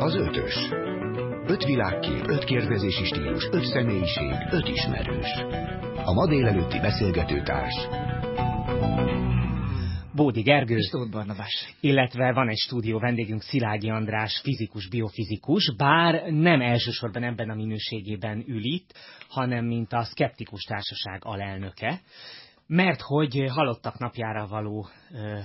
[0.00, 0.54] Az ötös.
[1.46, 5.26] Öt világkép, öt kérdezési stílus, öt személyiség, öt ismerős.
[6.04, 7.74] A ma délelőtti beszélgetőtárs.
[10.14, 11.74] Bódi Gergő, És Tóth Barnabás.
[11.80, 18.44] illetve van egy stúdió vendégünk Szilágyi András, fizikus, biofizikus, bár nem elsősorban ebben a minőségében
[18.46, 18.94] ül itt,
[19.28, 22.00] hanem mint a Skeptikus Társaság alelnöke,
[22.66, 25.38] mert hogy halottak napjára való ö,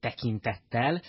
[0.00, 1.00] tekintettel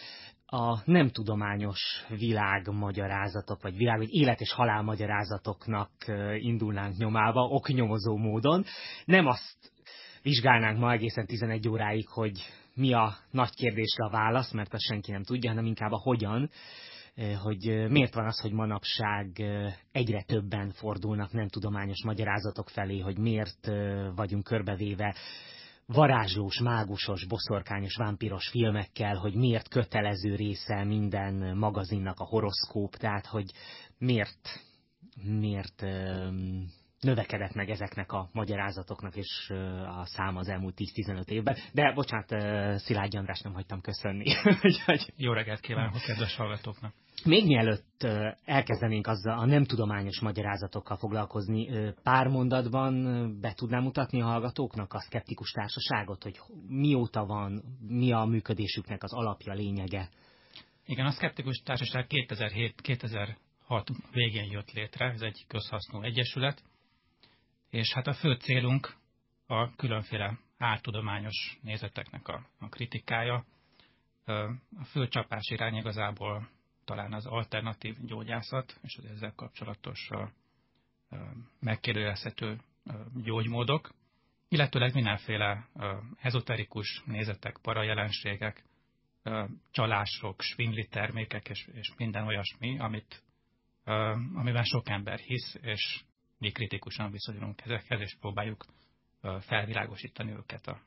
[0.53, 1.79] a nem tudományos
[2.09, 5.91] világmagyarázatok, vagy világ, vagy élet és halál magyarázatoknak
[6.37, 8.63] indulnánk nyomába, oknyomozó módon.
[9.05, 9.71] Nem azt
[10.21, 12.39] vizsgálnánk ma egészen 11 óráig, hogy
[12.73, 16.49] mi a nagy kérdésre a válasz, mert azt senki nem tudja, hanem inkább a hogyan,
[17.43, 19.41] hogy miért van az, hogy manapság
[19.91, 23.71] egyre többen fordulnak nem tudományos magyarázatok felé, hogy miért
[24.15, 25.15] vagyunk körbevéve
[25.93, 33.51] varázslós, mágusos, boszorkányos, vámpiros filmekkel, hogy miért kötelező része minden magazinnak a horoszkóp, tehát hogy
[33.97, 34.59] miért,
[35.23, 35.85] miért
[36.99, 39.49] növekedett meg ezeknek a magyarázatoknak és
[39.99, 41.57] a száma az elmúlt 10-15 évben.
[41.73, 42.29] De bocsánat,
[42.79, 44.33] Szilágyi András nem hagytam köszönni.
[45.15, 46.93] Jó reggelt kívánok a kedves hallgatóknak!
[47.25, 48.03] Még mielőtt
[48.45, 52.93] elkezdenénk azzal a nem tudományos magyarázatokkal foglalkozni, pár mondatban
[53.39, 59.13] be tudnám mutatni a hallgatóknak a szkeptikus társaságot, hogy mióta van, mi a működésüknek az
[59.13, 60.09] alapja, lényege?
[60.85, 63.35] Igen, a szkeptikus társaság 2007-2006
[64.11, 66.63] végén jött létre, ez egy közhasznú egyesület,
[67.69, 68.93] és hát a fő célunk
[69.47, 73.45] a különféle áltudományos nézeteknek a, a kritikája.
[74.79, 76.49] A fő csapás irány igazából
[76.85, 80.09] talán az alternatív gyógyászat, és az ezzel kapcsolatos
[81.59, 82.61] megkérdőjelezhető
[83.23, 83.93] gyógymódok,
[84.49, 85.67] illetőleg mindenféle
[86.21, 88.63] ezoterikus nézetek, parajelenségek,
[89.71, 93.23] csalások, svindli termékek és, és minden olyasmi, amit,
[94.33, 96.03] amiben sok ember hisz, és
[96.37, 98.65] mi kritikusan viszonyulunk ezekhez, és próbáljuk
[99.39, 100.81] felvilágosítani őket a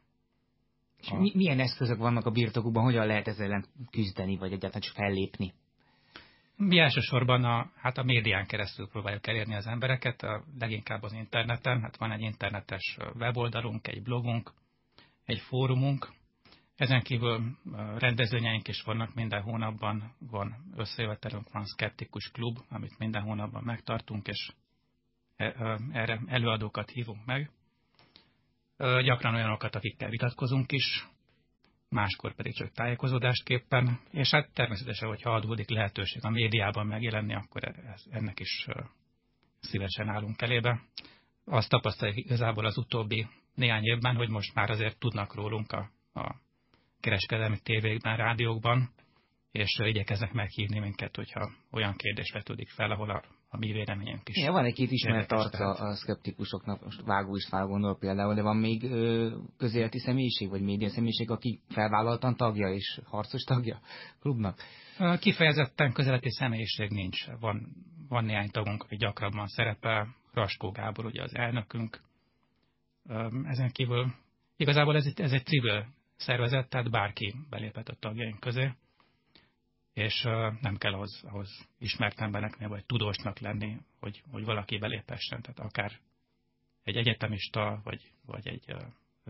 [1.11, 1.31] a...
[1.35, 5.55] milyen eszközök vannak a birtokukban, hogyan lehet ezzel ellen küzdeni, vagy egyáltalán csak fellépni?
[6.57, 11.81] Mi elsősorban a, hát a médián keresztül próbáljuk elérni az embereket, a, leginkább az interneten.
[11.81, 14.53] Hát van egy internetes weboldalunk, egy blogunk,
[15.25, 16.13] egy fórumunk.
[16.77, 17.59] Ezen kívül
[17.99, 24.53] rendezvényeink is vannak, minden hónapban van összejövetelünk, van Skeptikus Klub, amit minden hónapban megtartunk, és
[25.37, 27.51] E, erre előadókat hívunk meg.
[28.79, 31.09] Gyakran olyanokat, akikkel vitatkozunk is,
[31.95, 38.05] máskor pedig csak tájékozódásképpen, és hát természetesen, hogyha adódik lehetőség a médiában megjelenni, akkor ez,
[38.11, 38.67] ennek is
[39.61, 40.81] szívesen állunk elébe.
[41.45, 45.91] Azt tapasztaljuk igazából az utóbbi néhány évben, hogy most már azért tudnak rólunk a,
[46.21, 46.35] a
[47.01, 48.91] kereskedelmi tévékben, rádiókban,
[49.53, 53.23] és igyekeznek meghívni minket, hogyha olyan kérdés vetődik fel, ahol a
[53.55, 54.37] a mi véleményünk is.
[54.37, 58.83] Ja, van egy-két ismert arca a szkeptikusoknak, most Vágó István gondol például, de van még
[58.83, 63.81] ö, közéleti személyiség, vagy média személyiség, aki felvállaltan tagja és harcos tagja
[64.21, 64.59] klubnak?
[65.19, 67.27] Kifejezetten közéleti személyiség nincs.
[67.41, 67.69] Van,
[68.09, 72.01] van néhány tagunk, aki gyakrabban szerepel, Raskó Gábor ugye az elnökünk.
[73.45, 74.13] Ezen kívül
[74.57, 75.87] igazából ez, ez egy civil
[76.17, 78.73] szervezet, tehát bárki belépett a tagjaink közé
[79.95, 80.23] és
[80.61, 85.43] nem kell ahhoz, ahhoz ismert embereknél, vagy tudósnak lenni, hogy, hogy valaki beléphessen.
[85.43, 85.93] Tehát akár
[86.83, 88.75] egy egyetemista, vagy, vagy egy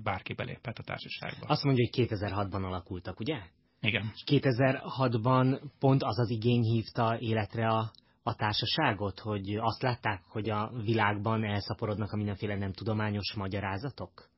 [0.03, 1.47] bárki beléphet a társaságba.
[1.47, 3.41] Azt mondja, hogy 2006-ban alakultak, ugye?
[3.81, 4.13] Igen.
[4.15, 7.91] És 2006-ban pont az az igény hívta életre a,
[8.23, 14.29] a társaságot, hogy azt látták, hogy a világban elszaporodnak a mindenféle nem tudományos magyarázatok?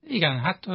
[0.00, 0.66] Igen, hát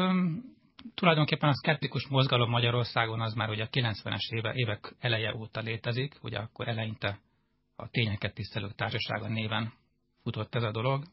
[0.93, 6.15] tulajdonképpen a szkeptikus mozgalom Magyarországon az már ugye a 90-es éve, évek eleje óta létezik,
[6.21, 7.19] ugye akkor eleinte
[7.75, 9.73] a tényeket tisztelő társasága néven
[10.23, 11.03] futott ez a dolog,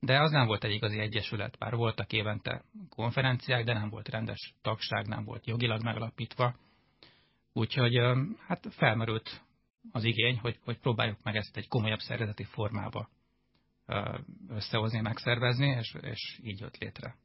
[0.00, 4.54] de az nem volt egy igazi egyesület, bár voltak évente konferenciák, de nem volt rendes
[4.62, 6.54] tagság, nem volt jogilag megalapítva.
[7.52, 8.00] Úgyhogy
[8.46, 9.42] hát felmerült
[9.92, 13.08] az igény, hogy, hogy próbáljuk meg ezt egy komolyabb szervezeti formába
[14.48, 17.16] összehozni, megszervezni, és, és így jött létre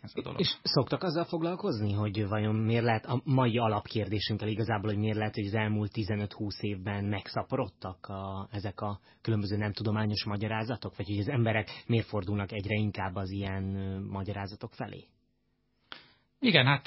[0.00, 0.40] ez a dolog.
[0.40, 5.34] És szoktak azzal foglalkozni, hogy vajon miért lehet, a mai alapkérdésünkkel igazából, hogy miért lehet,
[5.34, 11.18] hogy az elmúlt 15-20 évben megszaporodtak a, ezek a különböző nem tudományos magyarázatok, vagy hogy
[11.18, 13.64] az emberek miért fordulnak egyre inkább az ilyen
[14.10, 15.04] magyarázatok felé?
[16.40, 16.86] Igen, hát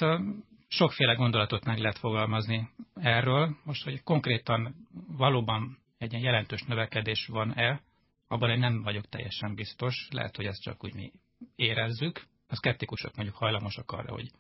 [0.68, 3.56] sokféle gondolatot meg lehet fogalmazni erről.
[3.64, 4.76] Most, hogy konkrétan
[5.18, 7.82] valóban egy ilyen jelentős növekedés van-e,
[8.28, 10.08] abban én nem vagyok teljesen biztos.
[10.12, 11.12] Lehet, hogy ezt csak úgy mi
[11.56, 14.32] érezzük, a szkeptikusok mondjuk hajlamosak arra, hogy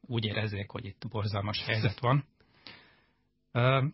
[0.00, 2.24] úgy érezzék, hogy itt borzalmas helyzet van.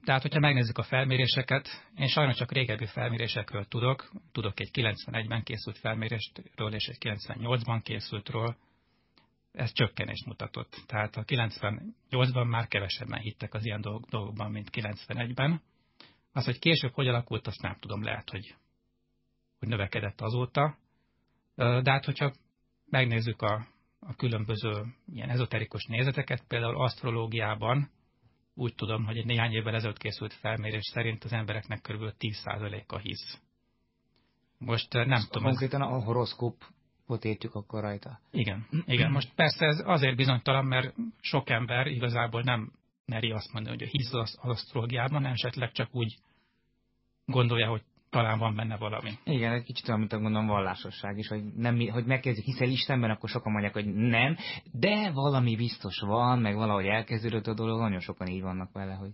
[0.04, 4.12] Tehát, hogyha megnézzük a felméréseket, én sajnos csak régebbi felmérésekről tudok.
[4.32, 8.56] Tudok egy 91-ben készült felmérésről és egy 98-ban készültről.
[9.52, 10.82] Ez csökkenést mutatott.
[10.86, 15.62] Tehát a 98-ban már kevesebben hittek az ilyen dolgokban, mint 91-ben.
[16.32, 18.54] Az, hogy később hogy alakult, azt nem tudom, lehet, hogy,
[19.58, 20.76] hogy növekedett azóta.
[21.54, 22.32] De hát, hogyha
[22.90, 23.66] megnézzük a,
[24.00, 27.90] a különböző ilyen ezoterikus nézeteket, például asztrológiában,
[28.54, 32.12] úgy tudom, hogy egy néhány évvel ezelőtt készült felmérés szerint az embereknek kb.
[32.18, 33.40] 10%-a hisz.
[34.58, 35.48] Most nem Ezt tudom.
[35.48, 38.20] Konkrétan a horoszkópot értjük akkor rajta.
[38.30, 39.10] Igen, igen.
[39.10, 42.72] Most persze ez azért bizonytalan, mert sok ember igazából nem
[43.06, 46.16] meri azt mondani, hogy hisz az asztrológiában, esetleg csak úgy
[47.24, 49.10] gondolja, hogy talán van benne valami.
[49.24, 53.10] Igen, egy kicsit olyan, mint a gondolom vallásosság is, hogy, nem, hogy megkérdezik, hiszel Istenben,
[53.10, 54.36] akkor sokan mondják, hogy nem,
[54.72, 59.10] de valami biztos van, meg valahogy elkezdődött a dolog, nagyon sokan így vannak vele, hogy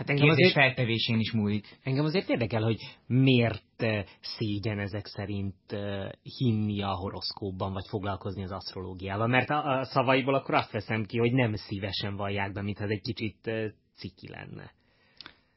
[0.00, 1.78] Hát engem azért feltevésén is múlik.
[1.82, 2.76] Engem azért érdekel, hogy
[3.06, 9.26] miért eh, szégyen ezek szerint eh, hinni a horoszkópban, vagy foglalkozni az asztrológiával.
[9.26, 13.00] Mert a, szavaiból akkor azt veszem ki, hogy nem szívesen vallják be, mintha ez egy
[13.00, 14.70] kicsit eh, ciki lenne.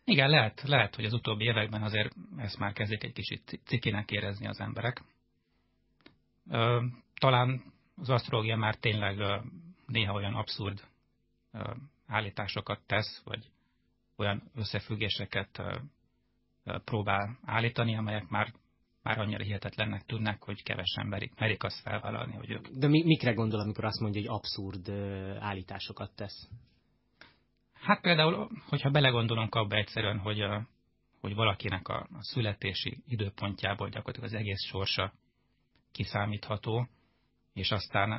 [0.05, 4.47] Igen, lehet, lehet, hogy az utóbbi években azért ezt már kezdik egy kicsit cikinek érezni
[4.47, 5.03] az emberek.
[7.13, 9.41] Talán az asztrológia már tényleg
[9.85, 10.87] néha olyan abszurd
[12.07, 13.49] állításokat tesz, vagy
[14.15, 15.61] olyan összefüggéseket
[16.85, 18.53] próbál állítani, amelyek már,
[19.01, 22.67] már annyira hihetetlennek tűnnek, hogy kevesen merik, merik azt felvállalni, hogy ők.
[22.67, 24.89] De mi, mikre gondol, amikor azt mondja, hogy abszurd
[25.39, 26.49] állításokat tesz?
[27.83, 30.67] Hát például, hogyha belegondolunk abba egyszerűen, hogy, a,
[31.21, 35.13] hogy valakinek a, a születési időpontjából gyakorlatilag az egész sorsa
[35.91, 36.87] kiszámítható,
[37.53, 38.11] és aztán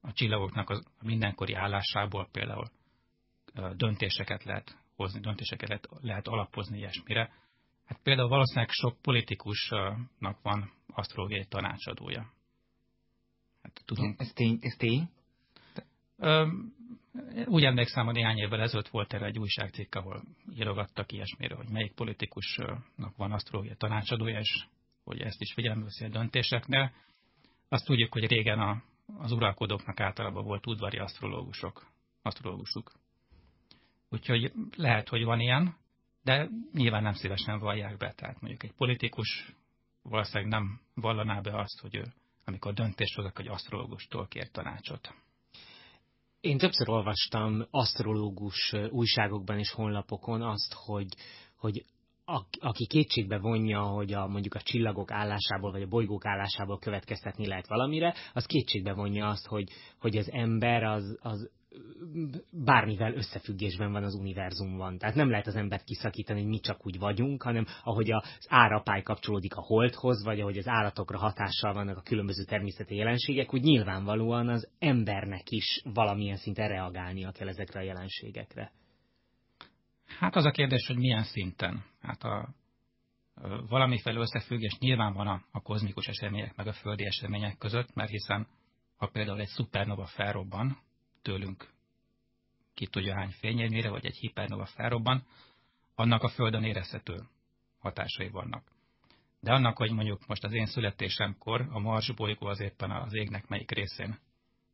[0.00, 2.70] a, csillagoknak a mindenkori állásából például
[3.76, 7.32] döntéseket lehet hozni, döntéseket lehet, lehet alapozni ilyesmire.
[7.84, 12.32] Hát például valószínűleg sok politikusnak van asztrológiai tanácsadója.
[13.62, 14.14] Hát, tudom.
[14.18, 14.58] Ez tény?
[14.60, 15.08] Ez tény?
[17.44, 20.22] Úgy emlékszem, hogy néhány évvel ezelőtt volt erre egy újságcikk, ahol
[20.54, 24.64] írogattak ilyesmire, hogy melyik politikusnak van asztrológiai tanácsadója, és
[25.04, 26.92] hogy ezt is figyelembe veszi a döntéseknél.
[27.68, 28.82] Azt tudjuk, hogy régen a,
[29.18, 31.86] az uralkodóknak általában volt udvari asztrológusok,
[32.22, 32.92] asztrológusuk.
[34.10, 35.76] Úgyhogy lehet, hogy van ilyen,
[36.22, 38.12] de nyilván nem szívesen vallják be.
[38.12, 39.54] Tehát mondjuk egy politikus
[40.08, 42.04] valószínűleg nem vallaná be azt, hogy ő,
[42.44, 45.14] amikor döntést hozok, hogy asztrológustól kér tanácsot.
[46.46, 51.06] Én többször olvastam asztrológus újságokban és honlapokon azt, hogy,
[51.58, 51.84] hogy
[52.60, 57.66] aki kétségbe vonja, hogy a, mondjuk a csillagok állásából, vagy a bolygók állásából következtetni lehet
[57.66, 61.50] valamire, az kétségbe vonja azt, hogy, hogy az ember az, az
[62.50, 64.98] bármivel összefüggésben van az univerzumban.
[64.98, 69.02] Tehát nem lehet az embert kiszakítani, hogy mi csak úgy vagyunk, hanem ahogy az árapály
[69.02, 74.48] kapcsolódik a holdhoz, vagy ahogy az állatokra hatással vannak a különböző természeti jelenségek, úgy nyilvánvalóan
[74.48, 78.72] az embernek is valamilyen szinten reagálnia kell ezekre a jelenségekre.
[80.18, 81.84] Hát az a kérdés, hogy milyen szinten.
[82.00, 82.54] Hát a,
[83.68, 88.46] valamiféle összefüggés nyilván van a, a kozmikus események meg a földi események között, mert hiszen
[88.96, 90.78] ha például egy szupernova felrobban,
[91.26, 91.68] tőlünk
[92.74, 95.26] ki tudja hány fényérmére, vagy egy hipernova felrobban,
[95.94, 97.22] annak a Földön érezhető
[97.78, 98.64] hatásai vannak.
[99.40, 103.48] De annak, hogy mondjuk most az én születésemkor a Mars bolygó az éppen az égnek
[103.48, 104.18] melyik részén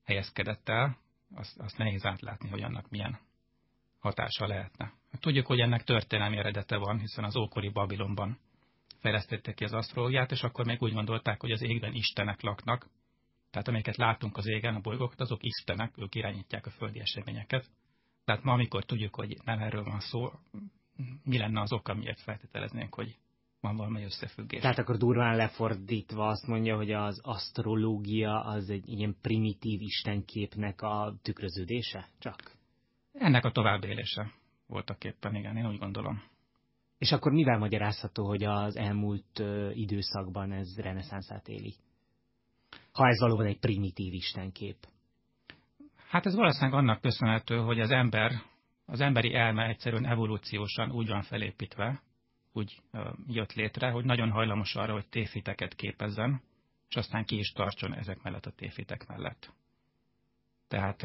[0.04, 0.96] helyezkedett el,
[1.34, 3.18] azt, azt nehéz átlátni, hogy annak milyen
[3.98, 4.92] hatása lehetne.
[5.20, 8.38] Tudjuk, hogy ennek történelmi eredete van, hiszen az ókori Babilonban
[9.00, 12.86] fejlesztettek ki az asztrológiát, és akkor még úgy gondolták, hogy az égben istenek laknak,
[13.52, 17.66] tehát amiket látunk az égen, a bolygókat, azok istenek, ők irányítják a földi eseményeket.
[18.24, 20.30] Tehát ma, amikor tudjuk, hogy nem erről van szó,
[21.24, 23.18] mi lenne az oka, miért feltételeznénk, hogy
[23.60, 24.60] van valami összefüggés.
[24.60, 31.14] Tehát akkor durván lefordítva azt mondja, hogy az asztrológia az egy ilyen primitív istenképnek a
[31.22, 32.08] tükröződése?
[32.18, 32.52] Csak?
[33.12, 34.32] Ennek a továbbélése
[34.66, 36.22] voltak éppen, igen, én úgy gondolom.
[36.98, 39.42] És akkor mivel magyarázható, hogy az elmúlt
[39.72, 41.74] időszakban ez reneszánszát éli?
[42.92, 44.76] Ha ez valóban egy primitív istenkép?
[46.08, 48.32] Hát ez valószínűleg annak köszönhető, hogy az ember,
[48.86, 52.02] az emberi elme egyszerűen evolúciósan úgy van felépítve,
[52.52, 52.82] úgy
[53.26, 56.42] jött létre, hogy nagyon hajlamos arra, hogy téfiteket képezzen,
[56.88, 59.52] és aztán ki is tartson ezek mellett a téfitek mellett.
[60.68, 61.02] Tehát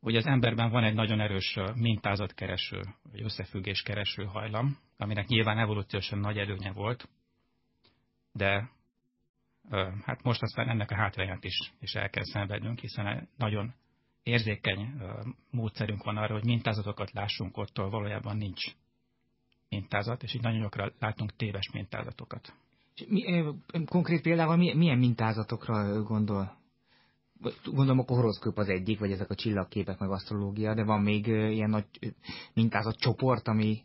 [0.00, 2.80] hogy az emberben van egy nagyon erős mintázatkereső,
[3.10, 7.08] vagy összefüggéskereső hajlam, aminek nyilván evolúciósan nagy előnye volt,
[8.32, 8.70] de
[10.04, 13.74] hát most aztán ennek a hátrányát is, is el kell szenvednünk, hiszen nagyon
[14.22, 14.94] érzékeny
[15.50, 18.62] módszerünk van arra, hogy mintázatokat lássunk ottól, valójában nincs
[19.68, 22.54] mintázat, és így nagyon gyakran látunk téves mintázatokat.
[23.08, 23.44] Mi,
[23.84, 26.60] konkrét példával milyen mintázatokra gondol?
[27.64, 31.70] Gondolom, a horoszkóp az egyik, vagy ezek a csillagképek, meg asztrológia, de van még ilyen
[31.70, 31.86] nagy
[32.54, 33.82] mintázatcsoport, ami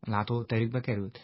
[0.00, 1.20] látóterükbe került?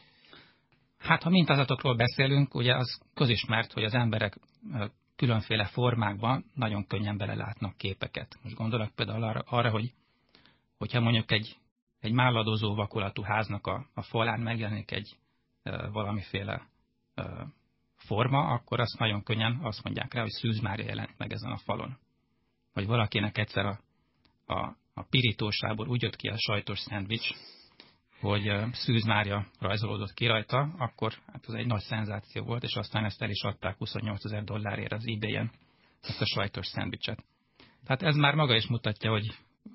[0.99, 4.39] Hát, ha mintázatokról beszélünk, ugye az közismert, hogy az emberek
[5.17, 8.39] különféle formákban nagyon könnyen belelátnak képeket.
[8.43, 9.93] Most gondolok például arra, arra hogy
[10.79, 11.57] hogyha mondjuk egy,
[12.01, 15.17] egy málladozó vakulatú háznak a, a falán megjelenik egy
[15.63, 16.69] e, valamiféle
[17.15, 17.47] e,
[17.97, 21.59] forma, akkor azt nagyon könnyen azt mondják rá, hogy Szűz Mária jelent meg ezen a
[21.59, 21.99] falon.
[22.73, 23.81] Vagy valakinek egyszer a,
[24.47, 27.35] a, a pirítósából úgy jött ki a sajtos szendvics,
[28.21, 33.05] hogy Szűz Mária rajzolódott ki rajta, akkor hát ez egy nagy szenzáció volt, és aztán
[33.05, 35.51] ezt el is adták 28 ezer dollárért az ebay-en,
[36.01, 37.25] ezt a sajtos szendvicset.
[37.85, 39.27] Tehát ez már maga is mutatja, hogy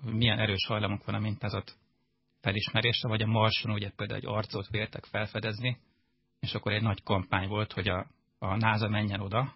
[0.04, 1.78] milyen erős hajlamunk van a mintázat
[2.42, 5.78] felismerése, vagy a Marson ugye például egy arcot véltek felfedezni,
[6.40, 8.08] és akkor egy nagy kampány volt, hogy a,
[8.40, 9.56] a NASA menjen oda,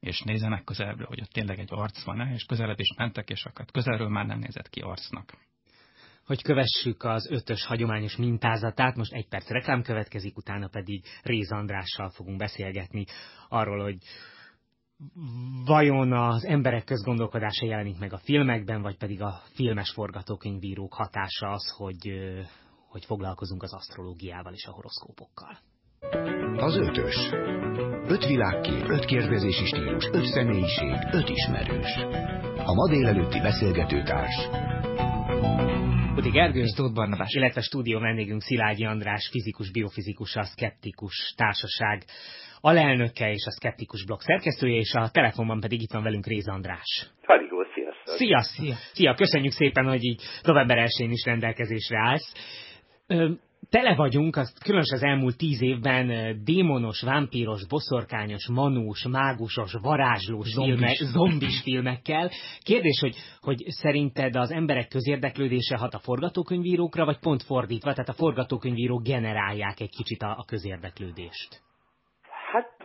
[0.00, 3.64] és nézzenek közelebbről, hogy ott tényleg egy arc van-e, és közelebb is mentek, és akkor
[3.64, 5.36] közelről már nem nézett ki arcnak
[6.26, 8.96] hogy kövessük az ötös hagyományos mintázatát.
[8.96, 13.04] Most egy perc reklám következik, utána pedig Réz Andrással fogunk beszélgetni
[13.48, 13.96] arról, hogy
[15.64, 21.74] vajon az emberek közgondolkodása jelenik meg a filmekben, vagy pedig a filmes forgatókönyvírók hatása az,
[21.76, 22.12] hogy,
[22.88, 25.58] hogy foglalkozunk az asztrológiával és a horoszkópokkal.
[26.56, 27.14] Az ötös.
[28.06, 31.96] Öt világkép, öt kérdezési stílus, öt személyiség, öt ismerős.
[32.56, 34.48] A ma délelőtti beszélgetőtárs
[36.14, 42.04] Budi Gergő, és Tóth Barnabás, illetve stúdió vendégünk Szilágyi András, fizikus, biofizikus, a Skeptikus Társaság
[42.60, 47.10] alelnöke és a Skeptikus blog szerkesztője, és a telefonban pedig itt van velünk Réz András.
[47.24, 48.14] Halligó, sziasztok!
[48.16, 48.74] Szia, szia!
[48.92, 52.32] Szia, köszönjük szépen, hogy így november 1 is rendelkezésre állsz
[53.76, 56.06] tele vagyunk, az, különösen az elmúlt tíz évben
[56.44, 60.74] démonos, vámpíros, boszorkányos, manús, mágusos, varázslós zombis.
[60.74, 62.26] filmek, zombis filmekkel.
[62.70, 68.20] Kérdés, hogy, hogy szerinted az emberek közérdeklődése hat a forgatókönyvírókra, vagy pont fordítva, tehát a
[68.22, 71.50] forgatókönyvírók generálják egy kicsit a, a közérdeklődést?
[72.52, 72.76] Hát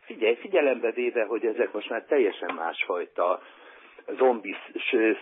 [0.00, 3.42] figyelj, figyelembe véve, hogy ezek most már teljesen másfajta
[4.18, 4.56] zombis,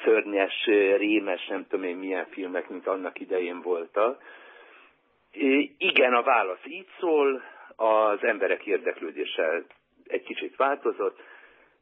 [0.05, 0.65] szörnyes,
[0.97, 4.23] rémes, nem tudom én milyen filmek, mint annak idején voltak,
[5.79, 7.43] igen, a válasz így szól,
[7.77, 9.63] az emberek érdeklődése
[10.07, 11.21] egy kicsit változott,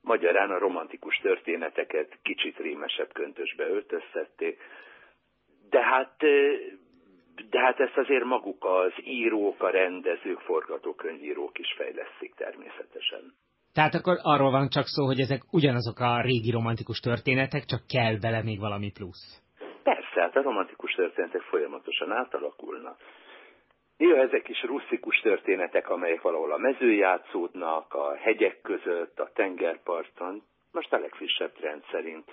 [0.01, 4.59] magyarán a romantikus történeteket kicsit rémesebb köntösbe öltöztették,
[5.71, 6.17] de hát,
[7.51, 13.35] de hát ezt azért maguk az írók, a rendezők, forgatókönyvírók is fejlesztik természetesen.
[13.73, 18.17] Tehát akkor arról van csak szó, hogy ezek ugyanazok a régi romantikus történetek, csak kell
[18.21, 19.43] bele még valami plusz.
[19.83, 22.97] Persze, hát a romantikus történetek folyamatosan átalakulnak.
[23.97, 30.43] Néha ezek is russzikus történetek, amelyek valahol a mező játszódnak, a hegyek között, a tengerparton.
[30.73, 32.31] Most a legfrissebb trend szerint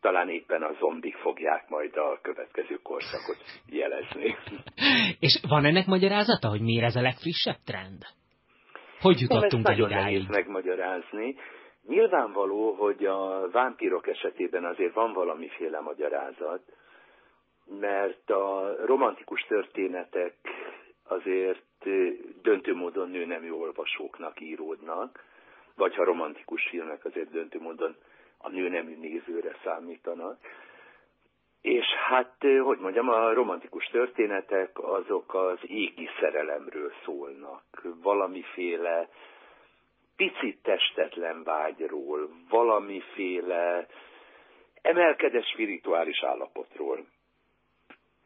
[0.00, 3.36] talán éppen a zombik fogják majd a következő korszakot
[3.66, 4.36] jelezni.
[5.26, 8.02] És van ennek magyarázata, hogy miért ez a legfrissebb trend?
[9.00, 9.90] Hogy jutottunk el idáig?
[9.94, 11.34] nehéz megmagyarázni.
[11.86, 16.62] Nyilvánvaló, hogy a vámpírok esetében azért van valamiféle magyarázat,
[17.80, 20.34] mert a romantikus történetek
[21.08, 21.62] azért
[22.42, 25.24] döntő módon nőnemű olvasóknak íródnak,
[25.76, 27.96] vagy ha romantikus filmek azért döntő módon
[28.38, 30.38] a nőnemű nézőre számítanak.
[31.60, 37.82] És hát, hogy mondjam, a romantikus történetek azok az égi szerelemről szólnak.
[38.02, 39.08] Valamiféle
[40.16, 43.86] picit testetlen vágyról, valamiféle
[44.82, 47.06] emelkedett spirituális állapotról.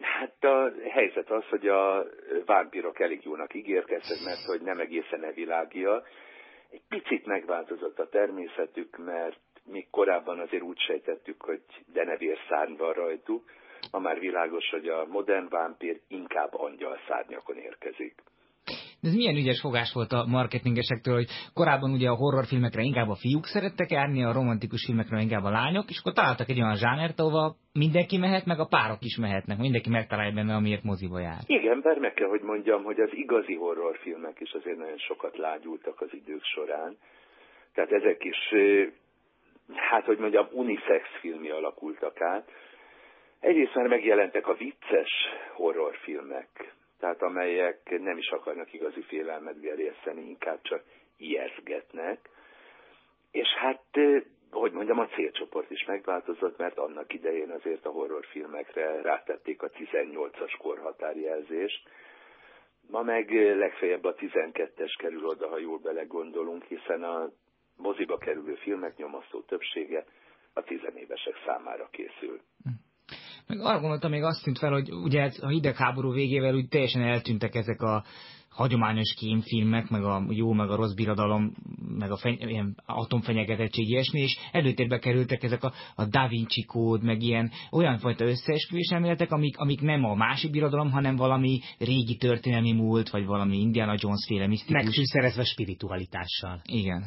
[0.01, 2.07] Hát a helyzet az, hogy a
[2.47, 6.03] vámpírok elég jónak ígérkeztek, mert hogy nem egészen evilágia.
[6.71, 11.63] Egy picit megváltozott a természetük, mert még korábban azért úgy sejtettük, hogy
[11.93, 13.51] denevér szárny van rajtuk,
[13.91, 18.15] ma már világos, hogy a modern vámpír inkább angyal szárnyakon érkezik.
[19.01, 23.21] De ez milyen ügyes fogás volt a marketingesektől, hogy korábban ugye a horrorfilmekre inkább a
[23.23, 27.21] fiúk szerettek járni, a romantikus filmekre inkább a lányok, és akkor találtak egy olyan zsánert,
[27.21, 31.43] ahova mindenki mehet, meg a párok is mehetnek, mindenki megtalálja benne, amiért moziba jár.
[31.47, 36.01] Igen, bár meg kell, hogy mondjam, hogy az igazi horrorfilmek is azért nagyon sokat lágyultak
[36.01, 36.97] az idők során.
[37.75, 38.39] Tehát ezek is,
[39.75, 42.51] hát hogy mondjam, unisex filmi alakultak át.
[43.41, 45.11] Egyrészt már megjelentek a vicces
[45.55, 50.83] horrorfilmek, tehát amelyek nem is akarnak igazi félelmet gerjeszteni, inkább csak
[51.17, 52.29] ijeszgetnek.
[53.31, 53.83] És hát
[54.51, 60.55] hogy mondjam, a célcsoport is megváltozott, mert annak idején azért a horrorfilmekre rátették a 18-as
[60.59, 61.89] korhatárjelzést.
[62.91, 67.31] Ma meg legfeljebb a 12-es kerül oda, ha jól belegondolunk, hiszen a
[67.77, 70.05] moziba kerülő filmek nyomasztó többsége
[70.53, 72.41] a tizenévesek számára készül.
[73.49, 77.55] Meg arra gondoltam, még azt tűnt fel, hogy ugye a hidegháború végével úgy teljesen eltűntek
[77.55, 78.05] ezek a
[78.49, 81.55] hagyományos kémfilmek, meg a jó, meg a rossz birodalom,
[81.99, 87.03] meg a feny- ilyen atomfenyegetettség, ilyesmi, és előtérbe kerültek ezek a, a Da Vinci kód,
[87.03, 92.17] meg ilyen olyan fajta összeesküvés elméletek, amik, amik nem a másik birodalom, hanem valami régi
[92.17, 94.83] történelmi múlt, vagy valami Indiana Jones féle misztikus.
[94.83, 96.61] Megfűszerezve spiritualitással.
[96.65, 97.05] Igen.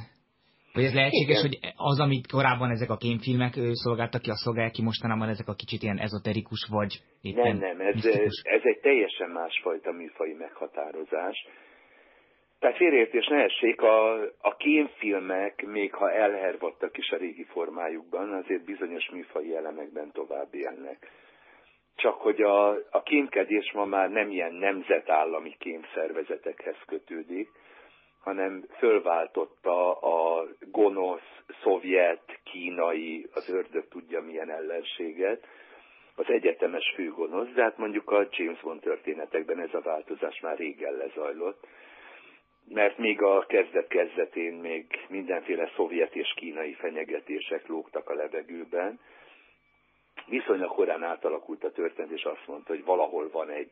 [0.73, 1.41] Vagy ez lehetséges, Igen.
[1.41, 5.53] hogy az, amit korábban ezek a kémfilmek szolgáltak ki, a szolgálják ki mostanában ezek a
[5.53, 8.05] kicsit ilyen ezoterikus, vagy éppen Nem, nem, ez,
[8.43, 11.47] ez egy teljesen másfajta műfai meghatározás.
[12.59, 18.65] Tehát félreértés ne essék, a, a kémfilmek, még ha elhervadtak is a régi formájukban, azért
[18.65, 21.11] bizonyos műfai elemekben tovább élnek.
[21.95, 27.49] Csak hogy a, a kémkedés ma már nem ilyen nemzetállami kémszervezetekhez kötődik,
[28.21, 35.47] hanem fölváltotta a gonosz, szovjet, kínai, az ördög tudja milyen ellenséget,
[36.15, 40.93] az egyetemes főgonosz, de hát mondjuk a James Bond történetekben ez a változás már régen
[40.93, 41.67] lezajlott,
[42.67, 48.99] mert még a kezdet-kezdetén még mindenféle szovjet és kínai fenyegetések lógtak a levegőben.
[50.27, 53.71] Viszonylag korán átalakult a történet, és azt mondta, hogy valahol van egy,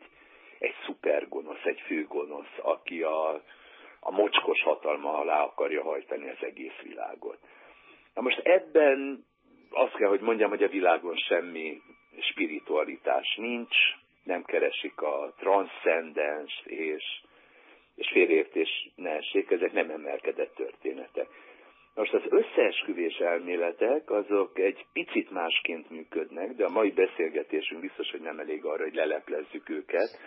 [0.60, 3.44] egy szupergonosz, egy főgonosz, aki a,
[4.00, 7.39] a mocskos hatalma alá akarja hajtani az egész világot.
[8.13, 9.25] Na most ebben
[9.70, 11.82] azt kell, hogy mondjam, hogy a világon semmi
[12.20, 13.75] spiritualitás nincs,
[14.24, 17.03] nem keresik a transzcendens és,
[17.96, 21.27] és félértés ne essék, ezek nem emelkedett történetek.
[21.96, 28.22] Most az összeesküvés elméletek azok egy picit másként működnek, de a mai beszélgetésünk biztos, hogy
[28.22, 30.20] nem elég arra, hogy leleplezzük őket,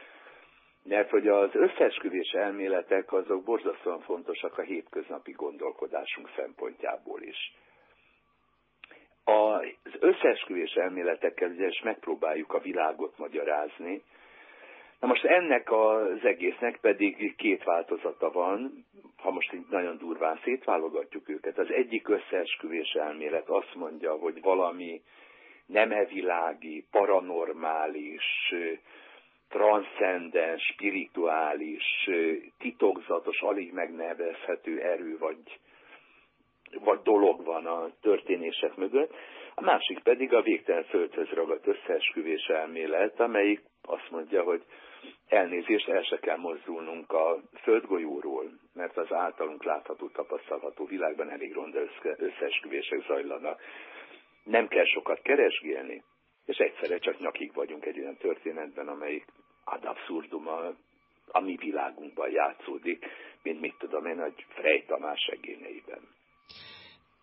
[0.84, 7.54] mert hogy az összeesküvés elméletek azok borzasztóan fontosak a hétköznapi gondolkodásunk szempontjából is.
[9.24, 14.02] Az összeesküvés elméletekkel ugye is megpróbáljuk a világot magyarázni.
[15.00, 18.84] Na most ennek az egésznek pedig két változata van,
[19.16, 21.58] ha most így nagyon durván szétválogatjuk őket.
[21.58, 25.02] Az egyik összeesküvés elmélet azt mondja, hogy valami
[25.66, 28.54] nemevilági, paranormális,
[29.52, 32.08] transzcendens, spirituális,
[32.58, 35.58] titokzatos, alig megnevezhető erő vagy,
[36.84, 39.14] vagy dolog van a történések mögött.
[39.54, 44.62] A másik pedig a végtelen földhöz ragadt összeesküvés elmélet, amelyik azt mondja, hogy
[45.28, 51.78] elnézést el se kell mozdulnunk a földgolyóról, mert az általunk látható, tapasztalható világban elég ronda
[52.16, 53.60] összeesküvések zajlanak.
[54.44, 56.02] Nem kell sokat keresgélni,
[56.44, 59.24] és egyszerre csak nyakig vagyunk egy olyan történetben, amelyik
[59.64, 60.66] ad abszurdum a,
[61.26, 63.06] a mi világunkban játszódik,
[63.42, 66.00] mint mit tudom én, hogy Frey Tamás segényeiben.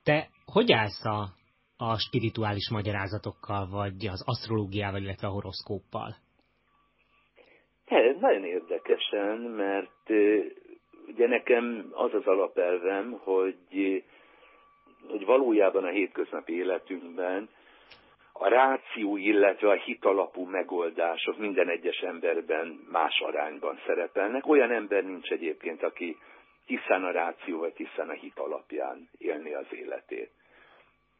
[0.04, 1.28] Te hogy állsz a,
[1.78, 6.16] a spirituális magyarázatokkal, vagy az asztrológiával, illetve a horoszkóppal?
[8.20, 10.10] Nagyon érdekesen, mert
[11.08, 14.04] ugye nekem az az alapelvem, hogy,
[15.08, 17.50] hogy valójában a hétköznapi életünkben
[18.42, 24.48] a ráció, illetve a hitalapú megoldások minden egyes emberben más arányban szerepelnek.
[24.48, 26.18] Olyan ember nincs egyébként, aki
[26.66, 30.32] hiszen a ráció, vagy hiszen a hit alapján élni az életét.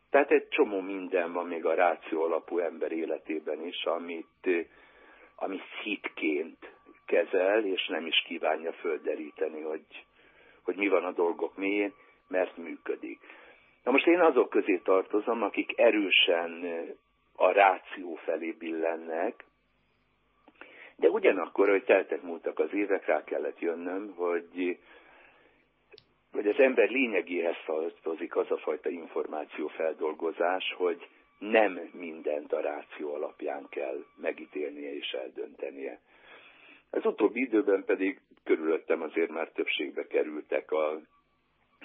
[0.10, 4.68] Tehát egy csomó minden van még a ráció alapú ember életében is, amit,
[5.36, 6.74] amit hitként
[7.06, 10.06] kezel, és nem is kívánja földeríteni, hogy,
[10.64, 11.94] hogy mi van a dolgok mélyén,
[12.28, 13.20] mert működik.
[13.84, 16.66] Na most én azok közé tartozom, akik erősen
[17.42, 19.46] a ráció felé billennek,
[20.96, 24.78] de ugyanakkor, hogy teltek múltak az évek, rá kellett jönnöm, hogy,
[26.32, 33.68] hogy az ember lényegéhez tartozik az a fajta információfeldolgozás, hogy nem mindent a ráció alapján
[33.70, 36.00] kell megítélnie és eldöntenie.
[36.90, 41.00] Az utóbbi időben pedig körülöttem azért már többségbe kerültek a,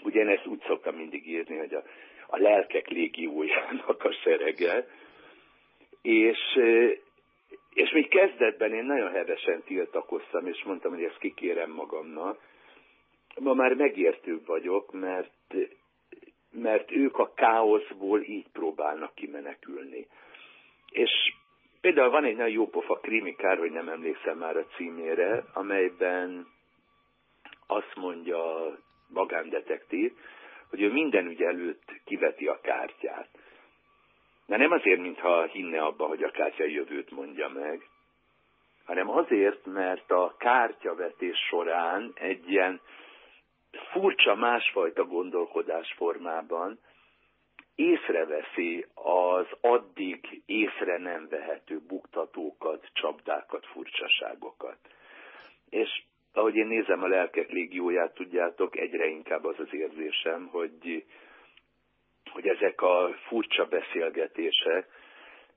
[0.02, 1.82] ugye én ezt úgy szoktam mindig írni, hogy a,
[2.26, 4.86] a lelkek légiójának a serege,
[6.04, 6.38] és,
[7.74, 12.38] és még kezdetben én nagyon hevesen tiltakoztam, és mondtam, hogy ezt kikérem magamnak.
[13.40, 15.54] Ma már megértőbb vagyok, mert,
[16.50, 20.06] mert ők a káoszból így próbálnak kimenekülni.
[20.90, 21.10] És
[21.80, 26.46] például van egy nagyon jópofa krimikár, hogy nem emlékszem már a címére, amelyben
[27.66, 30.12] azt mondja a magándetektív,
[30.70, 33.28] hogy ő minden ügy előtt kiveti a kártyát.
[34.46, 37.88] De nem azért, mintha hinne abba, hogy a kártya jövőt mondja meg,
[38.85, 42.80] hanem azért, mert a kártyavetés során egy ilyen
[43.92, 46.78] furcsa másfajta gondolkodásformában
[47.74, 54.78] észreveszi az addig észre nem vehető buktatókat, csapdákat, furcsaságokat.
[55.70, 56.02] És
[56.33, 61.04] ahogy én nézem a lelkek légióját, tudjátok, egyre inkább az az érzésem, hogy,
[62.35, 64.87] hogy ezek a furcsa beszélgetések,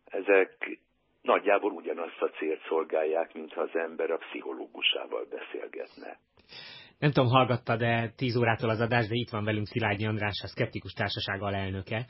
[0.05, 0.79] ezek
[1.21, 6.19] nagyjából ugyanazt a célt szolgálják, mintha az ember a pszichológusával beszélgetne.
[6.99, 10.47] Nem tudom, hallgatta, de 10 órától az adás, de itt van velünk Szilágyi András, a
[10.47, 12.05] Szkeptikus Társaság alelnöke.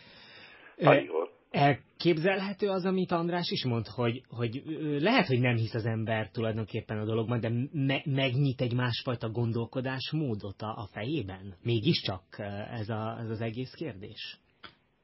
[0.77, 1.29] Ajjól.
[1.51, 4.61] Elképzelhető az, amit András is mond, hogy, hogy
[4.99, 10.61] lehet, hogy nem hisz az ember tulajdonképpen a dologban, de me- megnyit egy másfajta gondolkodásmódot
[10.61, 11.55] a, a fejében?
[11.63, 12.23] Mégiscsak
[12.71, 14.39] ez, a, ez az egész kérdés?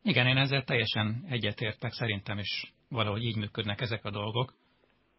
[0.03, 4.53] Igen, én ezzel teljesen egyetértek, szerintem is valahogy így működnek ezek a dolgok.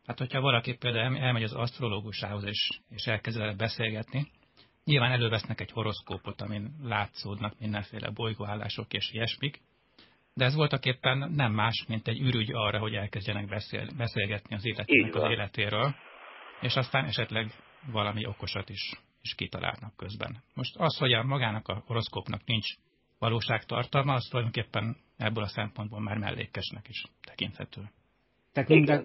[0.06, 4.30] Hát, hogyha valaki például elmegy az asztrológusához és, és elkezd vele beszélgetni,
[4.84, 9.60] nyilván elővesznek egy horoszkópot, amin látszódnak mindenféle bolygóállások és ilyesmik,
[10.34, 14.66] de ez voltak éppen nem más, mint egy ürügy arra, hogy elkezdjenek beszél, beszélgetni az
[14.66, 15.94] életének az életéről,
[16.60, 17.52] és aztán esetleg
[17.86, 20.42] valami okosat is, is kitalálnak közben.
[20.54, 22.66] Most az, hogy a magának a horoszkópnak nincs
[23.26, 24.84] valóságtartalma, az tulajdonképpen
[25.18, 27.80] ebből a szempontból már mellékesnek is tekinthető.
[28.52, 29.00] Tehát minden,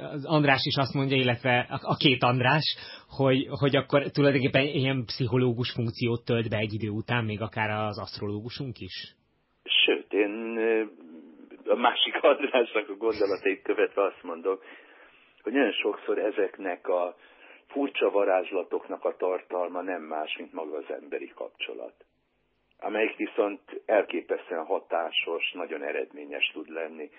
[0.00, 2.66] az András is azt mondja, illetve a két András,
[3.08, 7.98] hogy, hogy akkor tulajdonképpen ilyen pszichológus funkciót tölt be egy idő után, még akár az
[7.98, 9.14] asztrológusunk is.
[9.84, 10.34] Sőt, én
[11.66, 14.58] a másik Andrásnak a gondolatait követve azt mondom,
[15.42, 17.16] hogy nagyon sokszor ezeknek a
[17.66, 21.94] furcsa varázslatoknak a tartalma nem más, mint maga az emberi kapcsolat
[22.80, 27.10] amelyik viszont elképesztően hatásos, nagyon eredményes tud lenni.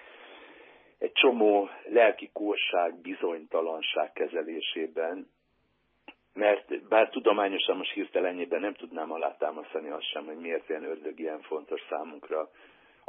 [0.97, 5.27] Egy csomó lelki kórság, bizonytalanság kezelésében,
[6.33, 11.41] mert bár tudományosan most hirtelenjében nem tudnám alátámasztani azt sem, hogy miért ilyen ördög ilyen
[11.41, 12.49] fontos számunkra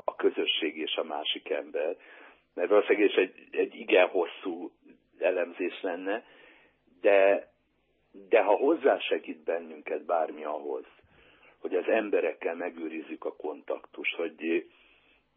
[0.04, 1.96] a közösség és a másik ember,
[2.54, 4.70] mert valószínűleg is egy, egy igen hosszú
[5.18, 6.24] elemzés lenne,
[7.00, 7.48] de,
[8.28, 10.84] de ha hozzásegít bennünket bármi ahhoz,
[11.62, 14.66] hogy az emberekkel megőrizzük a kontaktust, hogy,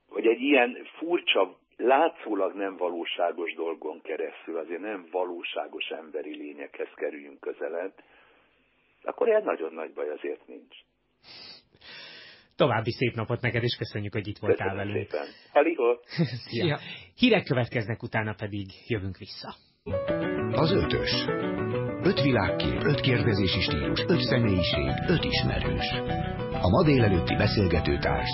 [0.09, 7.39] hogy egy ilyen furcsa, látszólag nem valóságos dolgon keresztül, azért nem valóságos emberi lényekhez kerüljünk
[7.39, 7.93] közelebb,
[9.03, 10.75] akkor ilyen nagyon nagy baj azért nincs.
[12.55, 15.09] További szép napot neked, és köszönjük, hogy itt voltál Köszönöm velünk.
[15.09, 15.27] Szépen.
[15.51, 15.99] Halihó!
[16.47, 16.79] Szia.
[17.15, 19.55] Hírek következnek, utána pedig jövünk vissza.
[20.51, 21.25] Az ötös.
[22.15, 25.88] Öt világkép, öt kérdezési stílus, öt személyiség, öt ismerős.
[26.62, 28.30] A ma délelőtti beszélgetőtárs.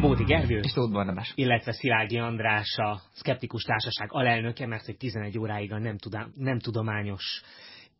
[0.00, 1.32] Bódi Gergő, És Tóth Barnabás.
[1.34, 6.58] illetve Szilágyi András, a Szkeptikus Társaság alelnöke, mert hogy 11 óráig a nem, tudá, nem
[6.58, 7.42] tudományos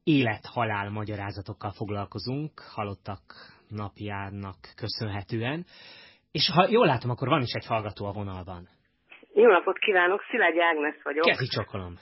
[0.04, 3.22] élet-halál magyarázatokkal foglalkozunk, halottak
[3.68, 5.64] napjának köszönhetően.
[6.32, 8.68] És ha jól látom, akkor van is egy hallgató a vonalban.
[9.34, 11.24] Jó napot kívánok, Szilágyi Ágnes vagyok.
[11.24, 11.98] Kezi csokolom.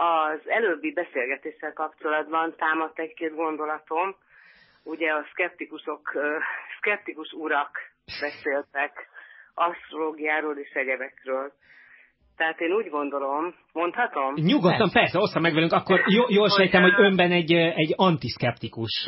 [0.00, 4.16] Az előbbi beszélgetéssel kapcsolatban támadt egy-két gondolatom.
[4.84, 6.00] Ugye a szkeptikusok,
[6.78, 7.70] szkeptikus urak
[8.20, 9.08] beszéltek
[9.54, 11.52] asztrológiáról és egyebekről.
[12.36, 14.34] Tehát én úgy gondolom, mondhatom?
[14.34, 19.04] Nyugodtan, persze, ossza meg velünk, akkor jó, jól sejtem, hogy önben egy, egy antiszkeptikus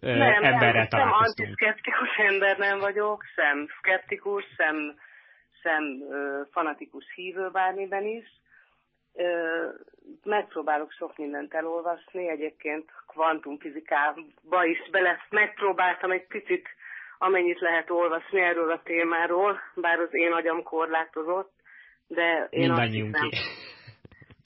[0.00, 1.48] nem, emberrel nem, találkoztunk.
[1.48, 4.76] antiszkeptikus ember nem vagyok, sem szkeptikus, sem,
[5.62, 5.84] sem
[6.50, 8.38] fanatikus hívő bármiben is.
[10.24, 16.68] Megpróbálok sok mindent elolvasni, egyébként kvantumfizikába is bele megpróbáltam egy picit,
[17.18, 21.52] amennyit lehet olvasni erről a témáról, bár az én agyam korlátozott,
[22.06, 23.28] de én azt hiszem,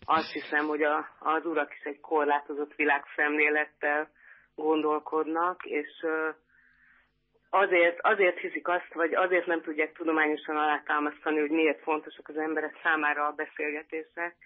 [0.05, 4.11] azt hiszem, hogy a, az urak is egy korlátozott világszemlélettel
[4.55, 6.07] gondolkodnak, és
[7.50, 12.79] azért, azért hiszik azt, vagy azért nem tudják tudományosan alátámasztani, hogy miért fontosak az emberek
[12.83, 14.37] számára a beszélgetések,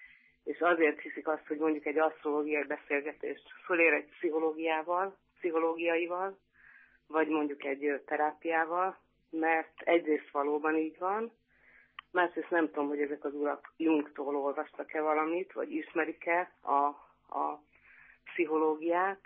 [0.49, 6.39] és azért hiszik azt, hogy mondjuk egy asztrológiai beszélgetést fölér egy pszichológiával, pszichológiaival,
[7.07, 8.99] vagy mondjuk egy terápiával,
[9.31, 11.33] mert egyrészt valóban így van,
[12.11, 16.85] másrészt nem tudom, hogy ezek az urak Jungtól olvastak-e valamit, vagy ismerik-e a,
[17.39, 17.63] a
[18.25, 19.21] pszichológiát,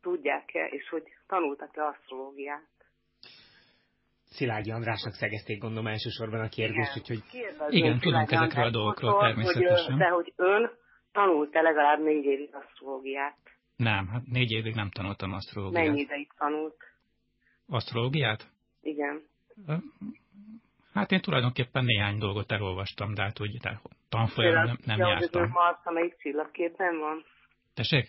[0.00, 2.66] tudják-e, és hogy tanultak-e asztrológiát.
[4.32, 7.22] Szilágyi Andrásnak szegezték gondolom elsősorban a kérdést, úgyhogy
[7.68, 9.92] Igen, tudunk ezekről a dolgokról természetesen.
[9.92, 10.70] Hogy, de hogy ön
[11.12, 13.36] tanult-e legalább négy évig asztrológiát?
[13.76, 15.86] Nem, hát négy évig nem tanultam asztrológiát.
[15.86, 16.76] Mennyi ideig tanult?
[17.68, 18.46] Asztrológiát?
[18.80, 19.22] Igen.
[20.94, 25.40] Hát én tulajdonképpen néhány dolgot elolvastam, de hát úgy de tanfolyamon nem, nem ja, jártam.
[25.40, 27.24] Hogy az Marsa melyik csillagképben van?
[27.74, 28.08] Tessék?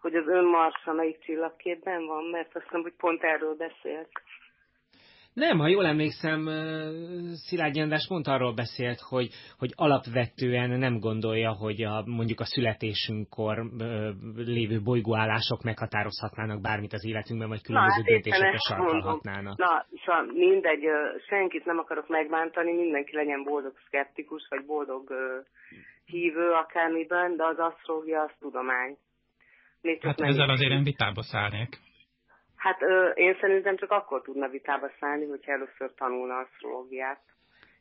[0.00, 4.10] Hogy az ön Marsa melyik csillagképben van, mert azt hiszem, hogy pont erről beszélt.
[5.46, 6.40] Nem, ha jól emlékszem,
[7.46, 13.54] Szilágyi András pont arról beszélt, hogy, hogy alapvetően nem gondolja, hogy a, mondjuk a születésünkkor
[14.36, 19.58] lévő bolygóállások meghatározhatnának bármit az életünkben, vagy különböző Na, döntésekre sarkalhatnának.
[19.58, 20.84] Na, szóval mindegy,
[21.28, 25.12] senkit nem akarok megbántani, mindenki legyen boldog szkeptikus, vagy boldog
[26.04, 28.96] hívő akármiben, de az asztrológia az tudomány.
[29.80, 31.78] Még hát ezzel azért én vitába szállnék.
[32.60, 37.20] Hát ö, én szerintem csak akkor tudna vitába szállni, hogyha először tanulna asztrológiát.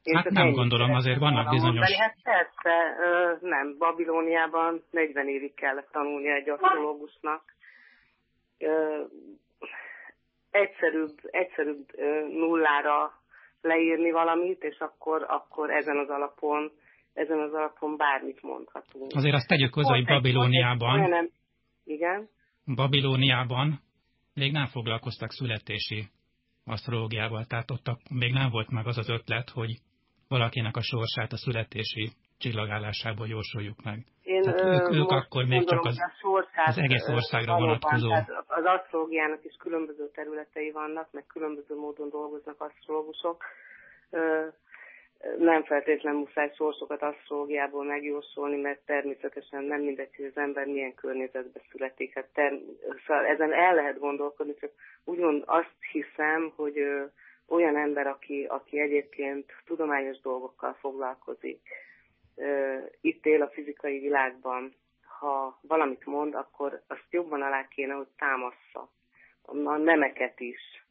[0.03, 1.75] Én hát nem gondolom, azért vannak bizonyos...
[1.75, 1.95] Mondani.
[1.95, 3.77] Hát persze, ö, nem.
[3.77, 7.41] Babilóniában 40 évig kellett tanulni egy asztrológusnak.
[8.57, 9.03] Ö,
[10.51, 13.11] egyszerűbb, egyszerűbb ö, nullára
[13.61, 16.71] leírni valamit, és akkor, akkor ezen az alapon
[17.13, 19.11] ezen az alapon bármit mondhatunk.
[19.15, 21.09] Azért azt tegyük hozzá, hogy Babilóniában...
[21.09, 21.29] Nem,
[21.85, 22.29] igen?
[22.75, 23.79] Babilóniában
[24.39, 26.09] még nem foglalkoztak születési
[26.65, 29.71] asztrológiával, tehát ott még nem volt meg az az ötlet, hogy
[30.27, 34.05] valakinek a sorsát a születési csillagállásából jósoljuk meg.
[34.23, 35.97] Én, tehát ők, ők akkor még csak az,
[36.65, 38.11] az egész országra vonatkozó.
[38.47, 43.43] Az asztrológiának is különböző területei vannak, meg különböző módon dolgoznak asztrológusok
[45.37, 51.61] nem feltétlenül muszáj sorsokat asztrológiából megjósolni, mert természetesen nem mindegy, hogy az ember milyen környezetbe
[51.71, 52.13] születik.
[52.13, 52.63] Hát term-
[53.07, 54.71] szóval ezen el lehet gondolkodni, csak
[55.03, 57.03] úgymond azt hiszem, hogy ö,
[57.47, 61.61] olyan ember, aki, aki egyébként tudományos dolgokkal foglalkozik,
[62.35, 64.75] ö, itt él a fizikai világban,
[65.19, 68.89] ha valamit mond, akkor azt jobban alá kéne, hogy támassza
[69.41, 70.85] a nemeket is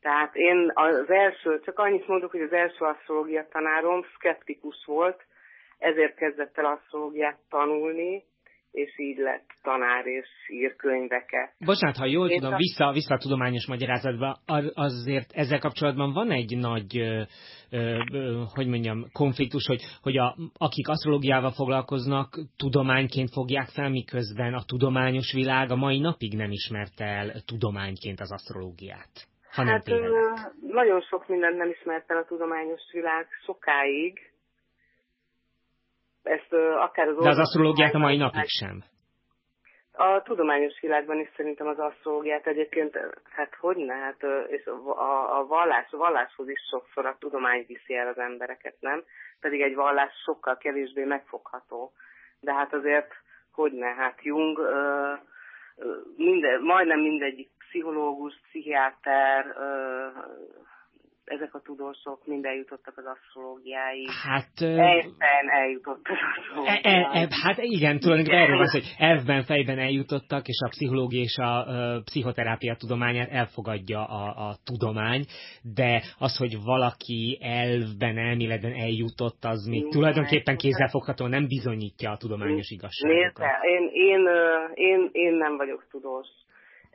[0.00, 5.22] tehát én az első, csak annyit mondok, hogy az első asztrológia tanárom szkeptikus volt,
[5.78, 8.24] ezért kezdett el asztrológiát tanulni,
[8.70, 11.54] és így lett tanár és ír könyveket.
[11.58, 12.56] Bocsánat, ha jól Én tudom, a...
[12.56, 14.38] vissza, vissza a tudományos magyarázatba,
[14.72, 17.22] azért ezzel kapcsolatban van egy nagy, ö,
[17.70, 18.02] ö,
[18.54, 25.32] hogy mondjam, konfliktus, hogy, hogy a, akik asztrológiával foglalkoznak, tudományként fogják fel, miközben a tudományos
[25.32, 30.52] világ a mai napig nem ismerte el tudományként az asztrológiát ha nem hát, tévedek.
[30.60, 34.30] Nagyon sok mindent nem ismert el a tudományos világ sokáig.
[36.22, 38.82] Ezt akár az De az asztrológiát a mai napig sem.
[39.92, 45.46] A tudományos világban is szerintem az asztrológiát egyébként, hát hogy ne, hát, és a, a
[45.46, 49.02] vallás, a valláshoz is sokszor a tudomány viszi el az embereket, nem?
[49.40, 51.92] Pedig egy vallás sokkal kevésbé megfogható.
[52.40, 53.14] De hát azért,
[53.52, 54.58] hogy ne, hát Jung,
[56.16, 59.44] minden, majdnem mindegyik pszichológus, pszichiáter,
[61.28, 64.08] ezek a tudósok mind eljutottak az asztrológiáig.
[64.22, 64.60] Hát...
[64.60, 66.84] Elfben eljutott az asztrológiáig.
[66.84, 71.36] E, e, hát igen, tulajdonképpen erről van hogy elfben, fejben eljutottak, és a pszichológia és
[71.36, 75.24] a, a pszichoterápia tudományát elfogadja a, a tudomány,
[75.74, 82.16] de az, hogy valaki elvben, elméletben eljutott, az még Igen, tulajdonképpen kézzelfogható, nem bizonyítja a
[82.16, 83.16] tudományos igazságot.
[83.16, 84.28] Nézd, én, én,
[84.74, 86.28] én, én nem vagyok tudós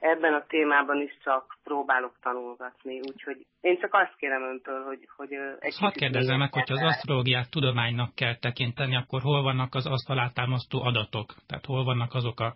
[0.03, 5.33] ebben a témában is csak próbálok tanulgatni, úgyhogy én csak azt kérem öntől, hogy, hogy
[5.59, 10.09] egy Hadd kérdezzem meg, hogyha az asztrológiát tudománynak kell tekinteni, akkor hol vannak az azt
[10.09, 11.33] alátámasztó adatok?
[11.47, 12.53] Tehát hol vannak azok a,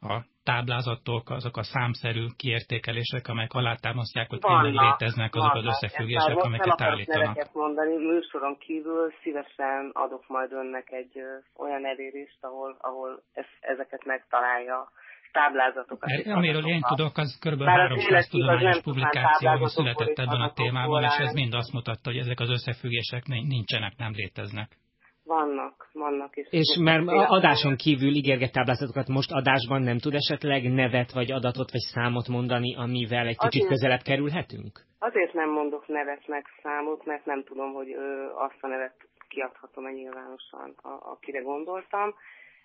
[0.00, 6.80] a táblázatok, azok a számszerű kiértékelések, amelyek alátámasztják, hogy tényleg léteznek azok az összefüggések, amiket
[6.80, 7.52] állítanak.
[7.52, 14.04] Mondani, műsoron kívül szívesen adok majd önnek egy ö, olyan elérést, ahol, ahol ez, ezeket
[14.04, 14.90] megtalálja
[15.32, 16.10] táblázatokat.
[16.26, 17.62] Amiről én tudok, az kb.
[17.62, 22.50] 300 tudományos publikáció született ebben a témában, és ez mind azt mutatta, hogy ezek az
[22.50, 24.68] összefüggések nincsenek, nem léteznek.
[25.24, 26.36] Vannak, vannak.
[26.36, 31.70] És, és mert adáson kívül ígérget táblázatokat most adásban nem tud esetleg nevet, vagy adatot,
[31.70, 34.80] vagy számot mondani, amivel egy kicsit azért, közelebb kerülhetünk?
[34.98, 38.94] Azért nem mondok nevet meg számot, mert nem tudom, hogy ö, azt a nevet
[39.28, 42.14] kiadhatom-e nyilvánosan, a, akire gondoltam.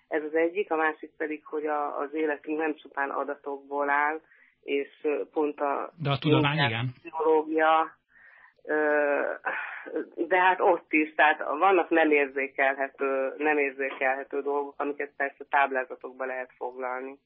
[0.08, 4.20] Ez az egyik, a másik pedig, hogy a, az életünk nem csupán adatokból áll,
[4.62, 4.88] és
[5.32, 6.86] pont a, De a tudomány, igen.
[6.94, 7.96] pszichológia,
[10.28, 16.50] de hát ott is, tehát vannak nem érzékelhető, nem érzékelhető dolgok, amiket persze táblázatokba lehet
[16.56, 17.18] foglalni.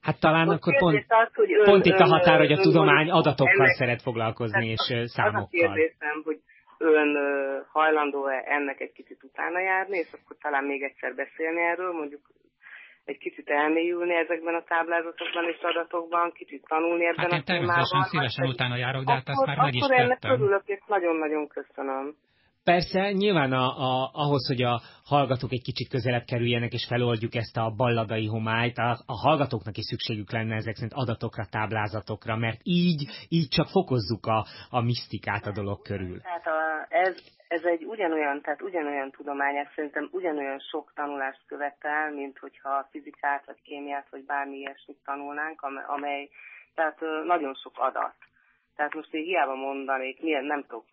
[0.00, 3.10] Hát talán Most akkor pont, az, hogy ön, pont itt a határ, hogy a tudomány
[3.10, 5.40] adatokkal ennek, szeret foglalkozni, és számokkal.
[5.40, 6.40] Az a kérdésem, hogy
[6.80, 7.16] ön
[7.72, 12.20] hajlandó-e ennek egy kicsit utána járni, és akkor talán még egyszer beszélni erről, mondjuk
[13.04, 17.88] egy kicsit elmélyülni ezekben a táblázatokban és adatokban, kicsit tanulni ebben hát a én természetesen
[17.88, 18.10] témában.
[18.10, 20.40] szívesen utána járok, de hát ezt már meg is Akkor ennek tettem.
[20.40, 22.14] örülök, és nagyon-nagyon köszönöm.
[22.64, 27.56] Persze, nyilván a, a, ahhoz, hogy a hallgatók egy kicsit közelebb kerüljenek, és feloldjuk ezt
[27.56, 33.08] a balladai homályt, a, a hallgatóknak is szükségük lenne ezek szerint adatokra, táblázatokra, mert így,
[33.28, 36.20] így csak fokozzuk a, a misztikát a dolog körül.
[36.20, 37.14] Tehát a, ez,
[37.48, 43.60] ez egy ugyanolyan, tehát ugyanolyan tudományát szerintem ugyanolyan sok tanulást követel, mint hogyha fizikát, vagy
[43.62, 46.28] kémiát, vagy bármi ilyesmit tanulnánk, amely,
[46.74, 48.14] tehát nagyon sok adat.
[48.76, 50.84] Tehát most én hiába mondanék, milyen, nem tudok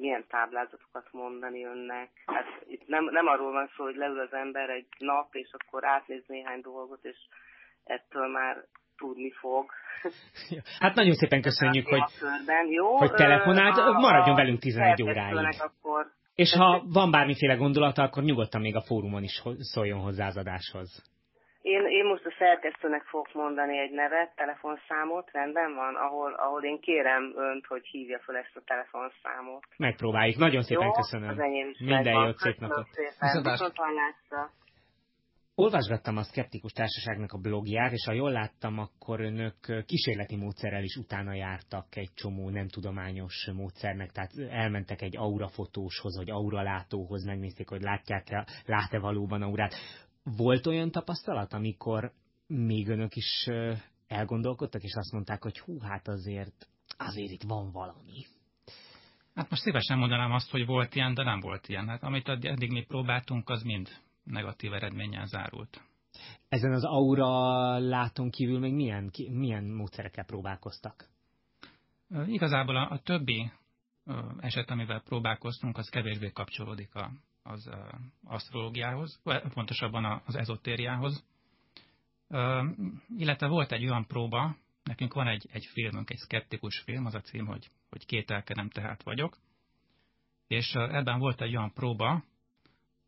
[0.00, 2.10] milyen táblázatokat mondani önnek.
[2.26, 5.84] Hát itt nem, nem arról van szó, hogy leül az ember egy nap, és akkor
[5.84, 7.16] átnéz néhány dolgot, és
[7.84, 8.64] ettől már
[8.96, 9.70] tudni fog.
[10.80, 12.96] Hát nagyon szépen köszönjük, hogy, körben, jó?
[12.96, 13.76] hogy telefonált.
[13.76, 15.60] Maradjon velünk 11 óráig.
[15.60, 16.06] Akkor...
[16.34, 21.15] És ha van bármiféle gondolata, akkor nyugodtan még a fórumon is szóljon hozzá az adáshoz.
[21.74, 26.80] Én, én most a szerkesztőnek fogok mondani egy nevet, telefonszámot, rendben van, ahol, ahol én
[26.80, 29.64] kérem önt, hogy hívja fel ezt a telefonszámot.
[29.76, 30.36] Megpróbáljuk.
[30.38, 31.28] Nagyon szépen Jó, köszönöm.
[31.28, 32.86] Az enyém is Minden jót, szép napot.
[32.92, 34.50] Szépen.
[35.58, 40.96] Olvasgattam a Skeptikus Társaságnak a blogját, és ha jól láttam, akkor önök kísérleti módszerrel is
[40.96, 47.80] utána jártak egy csomó nem tudományos módszernek, tehát elmentek egy aurafotóshoz, vagy auralátóhoz, megnézték, hogy
[47.80, 49.74] látják-e, lát-e valóban aurát.
[50.34, 52.12] Volt olyan tapasztalat, amikor
[52.46, 53.48] még önök is
[54.06, 58.24] elgondolkodtak, és azt mondták, hogy hú, hát azért, azért itt van valami.
[59.34, 61.88] Hát most szívesen mondanám azt, hogy volt ilyen, de nem volt ilyen.
[61.88, 63.88] Hát amit eddig mi próbáltunk, az mind
[64.24, 65.82] negatív eredménnyel zárult.
[66.48, 71.08] Ezen az aura láton kívül még milyen, milyen módszerekkel próbálkoztak?
[72.26, 73.50] Igazából a, a többi
[74.38, 77.10] eset, amivel próbálkoztunk, az kevésbé kapcsolódik a,
[77.46, 77.70] az
[78.24, 79.20] asztrológiához,
[79.54, 81.24] pontosabban az ezotériához.
[83.16, 87.20] Illetve volt egy olyan próba, nekünk van egy, egy filmünk, egy szkeptikus film, az a
[87.20, 89.38] cím, hogy, hogy kételkedem, tehát vagyok.
[90.46, 92.24] És ebben volt egy olyan próba,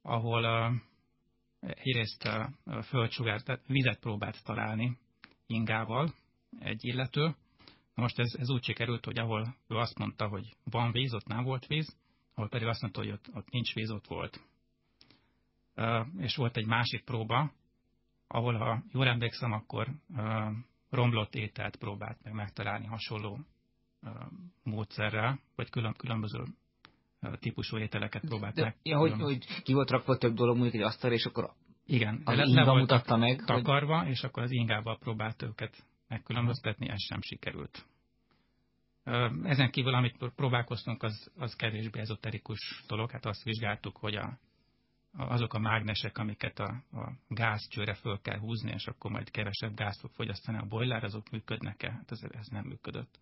[0.03, 0.73] ahol
[1.61, 2.29] egyrészt
[2.83, 4.99] földsugár, tehát vizet próbált találni
[5.47, 6.15] ingával
[6.59, 7.35] egy illető.
[7.95, 11.45] Most ez, ez úgy sikerült, hogy ahol ő azt mondta, hogy van víz, ott nem
[11.45, 11.97] volt víz,
[12.39, 14.41] ahol pedig azt mondta, hogy ott, ott nincs víz, ott volt.
[16.19, 17.53] És volt egy másik próba,
[18.27, 19.89] ahol, ha jól emlékszem, akkor
[20.91, 23.39] romlott ételt próbált meg megtalálni hasonló
[24.63, 26.45] módszerrel, vagy külön, különböző
[27.39, 28.77] típusú ételeket próbált de, meg.
[28.83, 31.51] Ja, hogy, hogy ki volt rakva több dolog mondjuk egy asztal, és akkor
[31.87, 33.45] igen, az le, inga le mutatta meg.
[33.45, 34.09] takarva, hogy...
[34.09, 37.87] és akkor az ingával próbált őket megkülönböztetni, ez sem sikerült.
[39.43, 43.11] Ezen kívül, amit próbálkoztunk, az, az kevésbé ezoterikus dolog.
[43.11, 44.39] Hát azt vizsgáltuk, hogy a,
[45.17, 50.01] azok a mágnesek, amiket a, a gázcsőre föl kell húzni, és akkor majd kevesebb gáz
[50.01, 51.91] fog fogyasztani a boiler, azok működnek-e?
[51.91, 53.19] Hát ez, ez nem működött.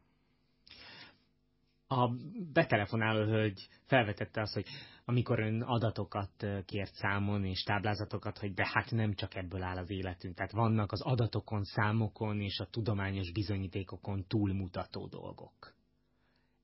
[1.89, 2.11] A
[2.53, 4.67] betelefonáló hölgy felvetette azt, hogy
[5.05, 9.91] amikor ön adatokat kért számon és táblázatokat, hogy de hát nem csak ebből áll az
[9.91, 10.35] életünk.
[10.35, 15.76] Tehát vannak az adatokon, számokon és a tudományos bizonyítékokon túlmutató dolgok.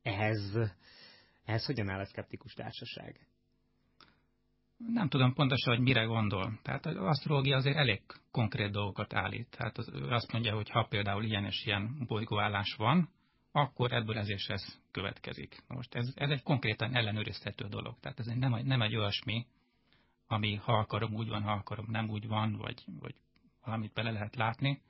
[0.03, 0.59] Ehhez,
[1.45, 3.27] ehhez hogyan áll a szkeptikus társaság?
[4.77, 6.59] Nem tudom pontosan, hogy mire gondol.
[6.63, 9.57] Tehát az asztrológia azért elég konkrét dolgokat állít.
[9.57, 13.09] Tehát az, azt mondja, hogy ha például ilyen és ilyen bolygóállás van,
[13.53, 15.63] akkor ebből ez és ez következik.
[15.69, 18.01] Most ez, ez egy konkrétan ellenőrizhető dolog.
[18.01, 19.47] Tehát ez nem, nem egy olyasmi,
[20.27, 23.15] ami ha akarom úgy van, ha akarom nem úgy van, vagy, vagy
[23.65, 24.83] valamit bele lehet látni,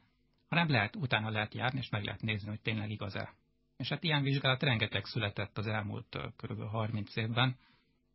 [0.49, 3.35] hanem lehet, utána lehet járni, és meg lehet nézni, hogy tényleg igaz-e.
[3.77, 6.63] És hát ilyen vizsgálat rengeteg született az elmúlt kb.
[6.63, 7.57] 30 évben,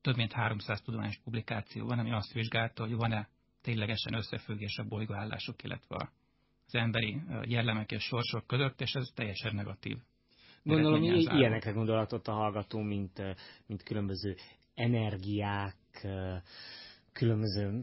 [0.01, 3.29] több mint 300 tudományos publikáció van, ami azt vizsgálta, hogy van-e
[3.61, 5.95] ténylegesen összefüggés a bolygóállások, illetve
[6.65, 9.97] az emberi jellemek és sorsok között, és ez teljesen negatív.
[10.63, 13.21] Gondolom, ilyenekre gondolatot a hallgató, mint,
[13.67, 14.35] mint különböző
[14.73, 16.07] energiák,
[17.17, 17.79] különböző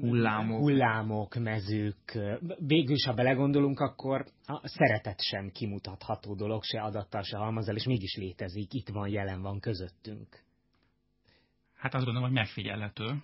[0.00, 0.58] hullámok.
[0.58, 2.18] hullámok, mezők.
[2.58, 7.84] Végül is, ha belegondolunk, akkor a szeretet sem kimutatható dolog, se adattal, se halmazal, és
[7.84, 10.44] mégis létezik, itt van, jelen van közöttünk.
[11.74, 13.22] Hát azt gondolom, hogy megfigyelhető.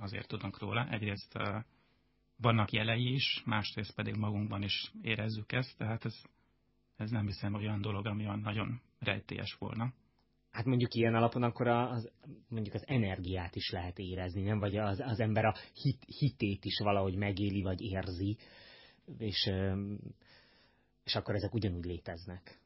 [0.00, 0.88] Azért tudunk róla.
[0.90, 1.38] Egyrészt
[2.36, 6.22] vannak jelei is, másrészt pedig magunkban is érezzük ezt, tehát ez,
[6.96, 9.92] ez nem hiszem olyan dolog, ami olyan nagyon rejtélyes volna.
[10.52, 12.10] Hát mondjuk ilyen alapon akkor az,
[12.48, 14.58] mondjuk az energiát is lehet érezni, nem?
[14.58, 18.36] Vagy az, az ember a hit, hitét is valahogy megéli, vagy érzi,
[19.18, 19.50] és,
[21.04, 22.60] és akkor ezek ugyanúgy léteznek.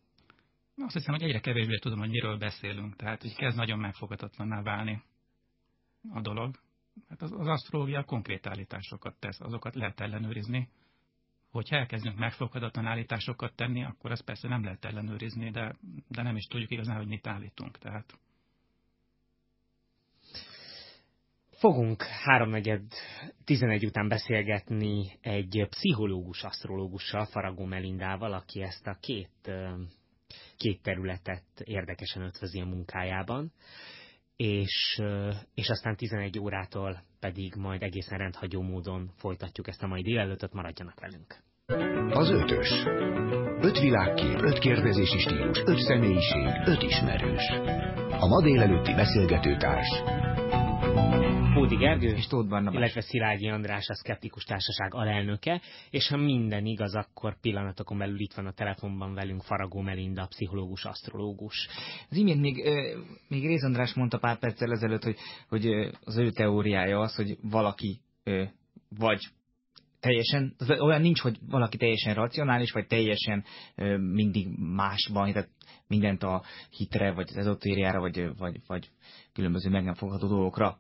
[0.77, 2.97] Azt hiszem, hogy egyre kevésbé tudom, hogy miről beszélünk.
[2.97, 5.03] Tehát, hogy kezd nagyon megfogadatlanná válni
[6.13, 6.55] a dolog.
[7.09, 10.69] hát az, az asztrológia konkrét állításokat tesz, azokat lehet ellenőrizni.
[11.57, 15.77] Hogyha elkezdünk megfoghatatlan állításokat tenni, akkor ezt persze nem lehet ellenőrizni, de,
[16.09, 17.79] de nem is tudjuk igazán, hogy mit állítunk.
[17.79, 18.19] Tehát
[21.51, 22.83] Fogunk háromnegyed
[23.45, 29.51] tizenegy után beszélgetni egy pszichológus asztrológussal, Faragó Melindával, aki ezt a két,
[30.57, 33.53] két területet érdekesen ötvözi a munkájában,
[34.37, 35.03] és,
[35.55, 41.01] és aztán 11 órától pedig majd egészen rendhagyó módon folytatjuk ezt a mai délelőtöt, maradjanak
[41.01, 41.37] velünk.
[42.15, 42.69] Az ötös.
[43.61, 47.49] Öt világkép, öt kérdezési stílus, öt személyiség, öt ismerős.
[48.11, 49.89] A ma délelőtti beszélgetőtárs
[51.55, 52.79] Bódi Gergő, és Tóth Barnabás.
[52.79, 58.33] illetve Szilágyi András, a Szkeptikus Társaság alelnöke, és ha minden igaz, akkor pillanatokon belül itt
[58.33, 61.69] van a telefonban velünk Faragó Melinda, pszichológus, asztrológus.
[62.11, 62.69] Az imént még,
[63.29, 65.17] még Réz András mondta pár perccel ezelőtt, hogy,
[65.49, 65.67] hogy
[66.05, 68.01] az ő teóriája az, hogy valaki
[68.99, 69.21] vagy
[70.01, 73.45] teljesen, olyan nincs, hogy valaki teljesen racionális, vagy teljesen
[73.97, 75.51] mindig másban, tehát
[75.87, 78.91] mindent a hitre, vagy az ezotériára, vagy, vagy, vagy
[79.33, 80.79] különböző meg nem fogható dolgokra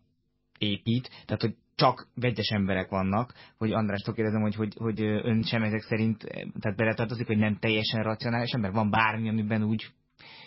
[0.58, 5.62] épít, tehát hogy csak vegyes emberek vannak, hogy Andrástól kérdezem, hogy, hogy, hogy ön sem
[5.62, 6.18] ezek szerint,
[6.60, 8.72] tehát beletartozik, hogy nem teljesen racionális ember?
[8.72, 9.86] Van bármi, amiben úgy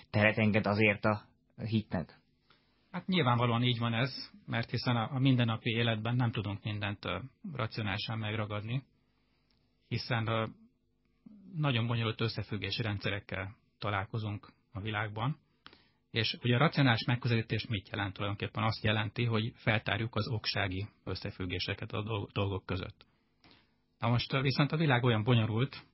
[0.09, 1.25] teret enged azért a
[1.65, 2.19] hitnek?
[2.91, 7.21] Hát nyilvánvalóan így van ez, mert hiszen a, a mindennapi életben nem tudunk mindent uh,
[7.53, 8.83] racionálisan megragadni,
[9.87, 10.49] hiszen uh,
[11.55, 15.37] nagyon bonyolult összefüggési rendszerekkel találkozunk a világban,
[16.11, 18.63] és ugye a racionális megközelítés mit jelent tulajdonképpen?
[18.63, 23.05] Azt jelenti, hogy feltárjuk az oksági összefüggéseket a dolgok között.
[23.99, 25.85] Na most viszont a világ olyan bonyolult,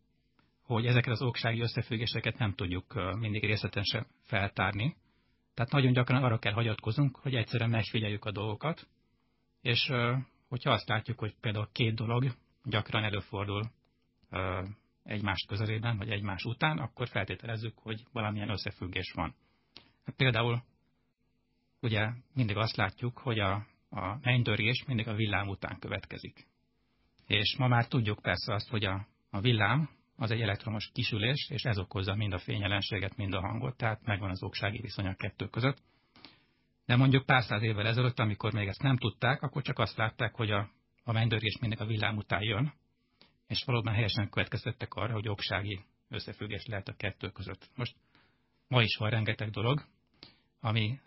[0.63, 4.95] hogy ezeket az oksági összefüggéseket nem tudjuk mindig részletesen feltárni.
[5.53, 8.87] Tehát nagyon gyakran arra kell hagyatkozunk, hogy egyszerűen megfigyeljük a dolgokat,
[9.61, 9.91] és
[10.47, 12.31] hogyha azt látjuk, hogy például két dolog
[12.63, 13.71] gyakran előfordul
[15.03, 19.35] egymás közelében, vagy egymás után, akkor feltételezzük, hogy valamilyen összefüggés van.
[20.05, 20.63] Hát például
[21.81, 23.53] ugye mindig azt látjuk, hogy a,
[23.89, 26.47] a mennydörgés mindig a villám után következik.
[27.27, 31.63] És ma már tudjuk persze azt, hogy a, a villám az egy elektromos kisülés, és
[31.63, 35.47] ez okozza mind a fényjelenséget, mind a hangot, tehát megvan az oksági viszony a kettő
[35.47, 35.81] között.
[36.85, 40.35] De mondjuk pár száz évvel ezelőtt, amikor még ezt nem tudták, akkor csak azt látták,
[40.35, 40.69] hogy a,
[41.03, 42.73] a mennydörgés mindig a villám után jön,
[43.47, 45.79] és valóban helyesen következtettek arra, hogy oksági
[46.09, 47.69] összefüggés lehet a kettő között.
[47.75, 47.95] Most
[48.67, 49.85] ma is van rengeteg dolog,
[50.65, 50.99] ami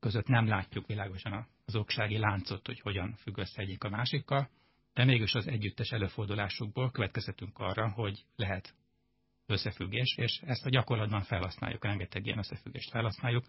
[0.00, 4.48] között nem látjuk világosan az oksági láncot, hogy hogyan függ össze egyik a másikkal,
[4.94, 8.74] de mégis az együttes előfordulásukból következhetünk arra, hogy lehet
[9.46, 13.44] összefüggés, és ezt a gyakorlatban felhasználjuk, rengeteg ilyen összefüggést felhasználjuk,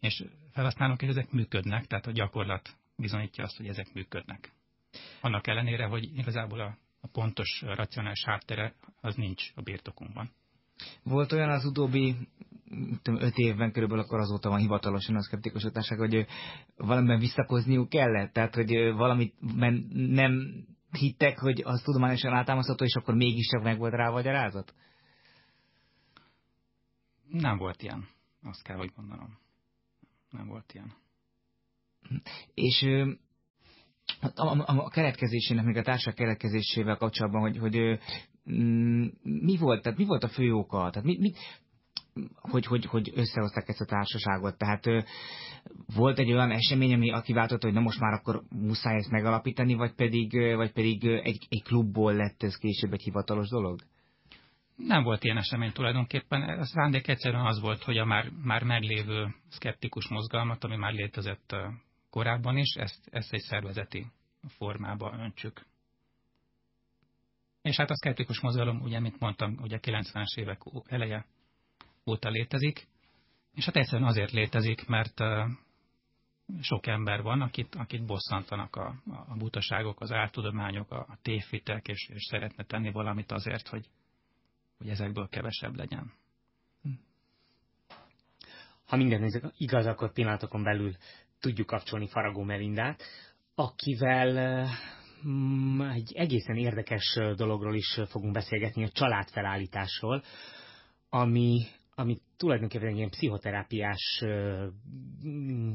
[0.00, 4.52] és felhasználunk, és ezek működnek, tehát a gyakorlat bizonyítja azt, hogy ezek működnek.
[5.20, 10.30] Annak ellenére, hogy igazából a, a pontos, racionális háttere az nincs a birtokunkban.
[11.02, 12.16] Volt olyan az utóbbi
[13.02, 16.26] tudom, öt évben körülbelül akkor azóta van hivatalosan a szkeptikus társaság, hogy
[16.76, 19.34] valamiben visszakozniuk kellett, tehát hogy valamit
[20.14, 24.74] nem hittek, hogy az tudományosan átámasztható, és akkor mégiscsak meg volt rá a magyarázat?
[27.28, 28.08] Nem volt ilyen,
[28.42, 29.38] azt kell, hogy mondanom.
[30.30, 30.92] Nem volt ilyen.
[32.54, 32.82] És
[34.20, 37.98] a, a, a keretkezésének, még a társaság keretkezésével kapcsolatban, hogy, hogy
[39.22, 40.76] mi volt, tehát mi volt a fő oka?
[40.76, 41.32] Tehát mi, mi,
[42.34, 44.58] hogy, hogy, hogy összehozták ezt a társaságot.
[44.58, 45.00] Tehát ö,
[45.94, 49.92] volt egy olyan esemény, ami akiváltotta, hogy na most már akkor muszáj ezt megalapítani, vagy
[49.94, 53.80] pedig, vagy pedig egy, egy klubból lett ez később egy hivatalos dolog?
[54.76, 56.42] Nem volt ilyen esemény tulajdonképpen.
[56.42, 61.56] A szándék egyszerűen az volt, hogy a már, már meglévő szkeptikus mozgalmat, ami már létezett
[62.10, 64.06] korábban is, ezt, ezt egy szervezeti
[64.48, 65.66] formába öntsük.
[67.62, 71.26] És hát a szkeptikus mozgalom, ugye, mint mondtam, ugye 90-es évek eleje
[72.06, 72.88] óta létezik,
[73.54, 75.20] és hát egyszerűen azért létezik, mert
[76.60, 78.94] sok ember van, akit, akit bosszantanak a,
[79.28, 83.86] a butaságok, az áltudományok, a, a tévhitek, és, és szeretne tenni valamit azért, hogy,
[84.78, 86.12] hogy ezekből kevesebb legyen.
[88.86, 90.96] Ha minden igaz, akkor pillanatokon belül
[91.40, 93.02] tudjuk kapcsolni Faragó Melindát,
[93.54, 94.66] akivel
[95.92, 100.22] egy egészen érdekes dologról is fogunk beszélgetni, a családfelállításról,
[101.08, 104.24] ami ami tulajdonképpen egy ilyen pszichoterápiás,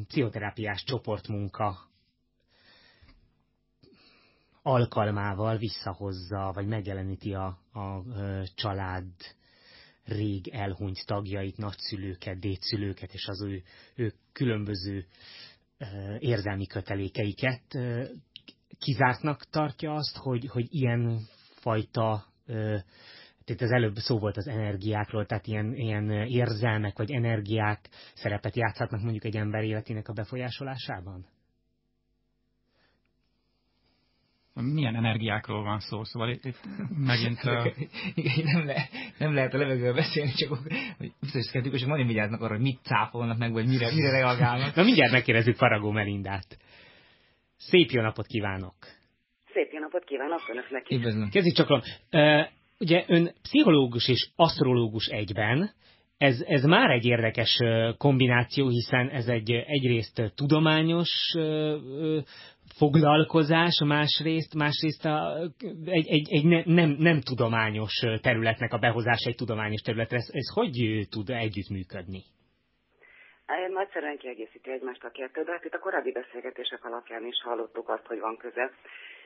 [0.08, 1.88] pszichoterápiás csoportmunka
[4.62, 8.04] alkalmával visszahozza, vagy megjeleníti a, a
[8.56, 9.06] család
[10.04, 13.64] rég elhunyt tagjait, nagyszülőket, dédszülőket, és az ő,
[13.96, 15.06] ő különböző
[16.20, 17.78] érzelmi kötelékeiket.
[18.80, 21.20] Kizártnak tartja azt, hogy, hogy ilyen
[21.60, 22.26] fajta
[23.46, 29.02] tehát az előbb szó volt az energiákról, tehát ilyen, ilyen érzelmek vagy energiák szerepet játszhatnak
[29.02, 31.26] mondjuk egy ember életének a befolyásolásában?
[34.62, 36.60] milyen energiákról van szó, szóval itt, itt
[36.98, 37.44] megint...
[37.44, 37.68] Uh...
[38.16, 40.50] Igen, nem, le, nem lehet a levegővel beszélni, csak
[40.98, 44.76] hogy biztos szkeptikus, hogy majd vigyáznak arra, hogy mit cáfolnak meg, vagy mire, mire reagálnak.
[44.76, 46.58] Na mindjárt megkérdezzük Faragó Melindát.
[47.58, 48.76] Szép jó napot kívánok!
[49.54, 50.98] Szép jó napot kívánok önöknek is!
[50.98, 51.30] Üdvözlöm!
[51.30, 52.48] Kezdjük csak, uh,
[52.80, 55.72] ugye ön pszichológus és asztrológus egyben,
[56.18, 57.58] ez, ez már egy érdekes
[57.98, 61.36] kombináció, hiszen ez egy egyrészt tudományos
[62.78, 65.38] foglalkozás, másrészt, másrészt a,
[65.86, 70.18] egy, egy, egy ne, nem, nem tudományos területnek a behozása egy tudományos területre.
[70.18, 72.24] Ez, ez hogy tud együttműködni?
[73.70, 78.06] Nagyszerűen kiegészíti egymást a kettő, de hát itt a korábbi beszélgetések alapján is hallottuk azt,
[78.06, 78.72] hogy van köze,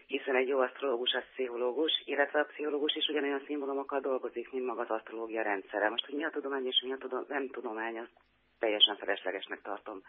[0.06, 4.82] hiszen egy jó asztrológus az pszichológus, illetve a pszichológus is ugyanolyan szimbólumokkal dolgozik, mint maga
[4.82, 5.90] az asztrológia rendszere.
[5.90, 8.12] Most, hogy mi a tudomány és mi a tudom, nem tudomány, azt
[8.60, 10.02] teljesen feleslegesnek tartom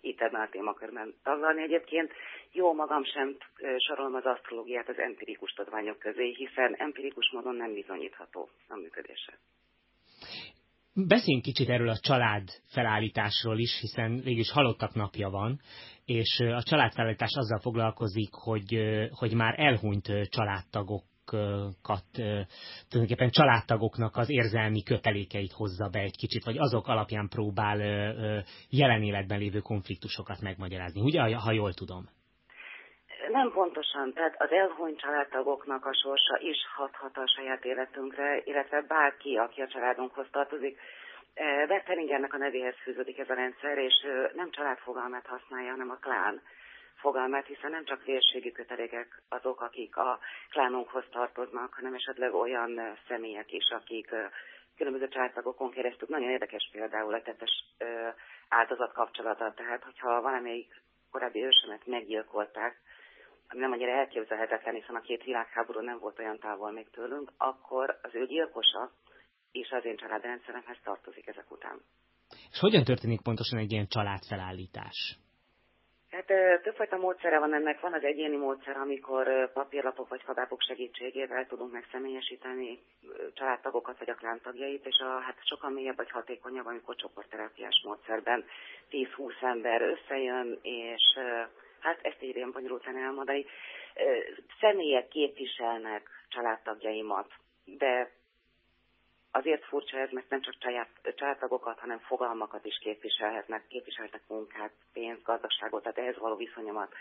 [0.00, 1.62] itt ebben a témakörben taglalni.
[1.62, 2.12] Egyébként
[2.52, 3.36] jó magam sem
[3.78, 9.38] sorolom az asztrológiát az empirikus tudományok közé, hiszen empirikus módon nem bizonyítható a működése.
[10.94, 15.60] Beszéljünk kicsit erről a család felállításról is, hiszen végül is halottak napja van,
[16.04, 18.78] és a családfelállítás azzal foglalkozik, hogy,
[19.10, 21.04] hogy már elhunyt családtagok
[22.88, 27.78] tulajdonképpen családtagoknak az érzelmi kötelékeit hozza be egy kicsit, vagy azok alapján próbál
[28.68, 31.00] jelen életben lévő konfliktusokat megmagyarázni.
[31.00, 32.08] Ugye, ha jól tudom?
[33.28, 39.36] Nem pontosan, tehát az elhunyt családtagoknak a sorsa is hathat a saját életünkre, illetve bárki,
[39.36, 40.80] aki a családunkhoz tartozik.
[41.68, 43.94] Wettelingernek a nevéhez fűződik ez a rendszer, és
[44.34, 46.42] nem családfogalmát használja, hanem a klán
[46.94, 50.18] fogalmát, hiszen nem csak vérségi kötelékek azok, akik a
[50.50, 54.14] klánunkhoz tartoznak, hanem esetleg olyan személyek is, akik
[54.76, 56.08] különböző családtagokon keresztül.
[56.10, 57.64] Nagyon érdekes például a tettes
[58.48, 59.52] áldozat kapcsolata.
[59.52, 62.80] Tehát, hogyha valamelyik korábbi ősemet meggyilkolták,
[63.50, 67.98] ami nem annyira elképzelhetetlen, hiszen a két világháború nem volt olyan távol még tőlünk, akkor
[68.02, 68.90] az ő gyilkosa
[69.52, 71.80] és az én családrendszeremhez tartozik ezek után.
[72.50, 75.18] És hogyan történik pontosan egy ilyen családfelállítás?
[76.10, 76.26] Hát
[76.62, 77.80] többfajta módszere van ennek.
[77.80, 82.78] Van az egyéni módszer, amikor papírlapok vagy kabápok segítségével tudunk megszemélyesíteni
[83.34, 88.44] családtagokat vagy a klántagjait, és a, hát sokkal mélyebb vagy hatékonyabb, amikor csoportterápiás módszerben
[88.90, 91.18] 10-20 ember összejön, és
[91.80, 93.46] hát ezt így ilyen bonyolultan elmondani,
[94.60, 97.32] személyek képviselnek családtagjaimat,
[97.64, 98.10] de
[99.30, 100.54] azért furcsa ez, mert nem csak
[101.14, 106.94] családtagokat, hanem fogalmakat is képviselhetnek, képviselhetnek munkát, pénzt, gazdaságot, tehát ehhez való viszonyomat.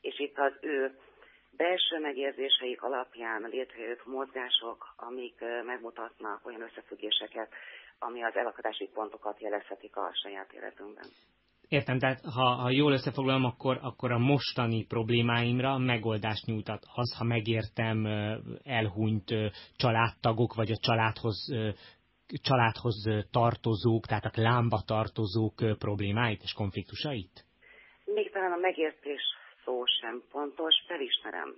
[0.00, 0.98] És itt az ő
[1.56, 7.52] belső megérzéseik alapján létrejött mozgások, amik megmutatnak olyan összefüggéseket,
[7.98, 11.06] ami az elakadási pontokat jelezhetik a saját életünkben.
[11.78, 17.24] Értem, tehát ha, ha jól összefoglalom, akkor, akkor a mostani problémáimra megoldást nyújtat az, ha
[17.24, 18.06] megértem
[18.64, 19.28] elhunyt
[19.76, 21.38] családtagok, vagy a családhoz,
[22.48, 22.96] családhoz
[23.30, 27.44] tartozók, tehát a lámba tartozók problémáit és konfliktusait?
[28.04, 29.22] Még talán a megértés
[29.64, 31.54] szó sem pontos, felismerem.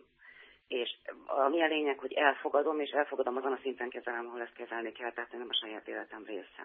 [0.68, 0.90] És
[1.26, 5.12] ami a lényeg, hogy elfogadom, és elfogadom azon a szinten kezelem, ahol ezt kezelni kell,
[5.12, 6.62] tehát nem a saját életem része.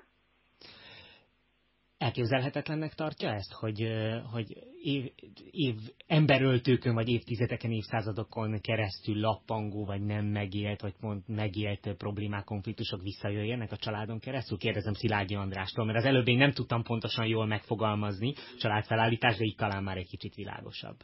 [2.01, 3.87] Elképzelhetetlennek tartja ezt, hogy,
[4.31, 5.11] hogy év,
[5.51, 5.75] év,
[6.07, 13.71] emberöltőkön, vagy évtizedeken, évszázadokon keresztül lappangó, vagy nem megélt, vagy mond, megélt problémák, konfliktusok visszajöjjenek
[13.71, 14.57] a családon keresztül?
[14.57, 19.57] Kérdezem Szilágyi Andrástól, mert az előbb én nem tudtam pontosan jól megfogalmazni családfelállítás, de itt
[19.57, 20.97] talán már egy kicsit világosabb.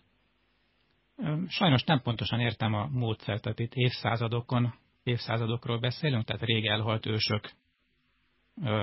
[1.48, 4.74] Sajnos nem pontosan értem a módszert, tehát itt évszázadokon,
[5.04, 7.52] évszázadokról beszélünk, tehát rég elhalt ősök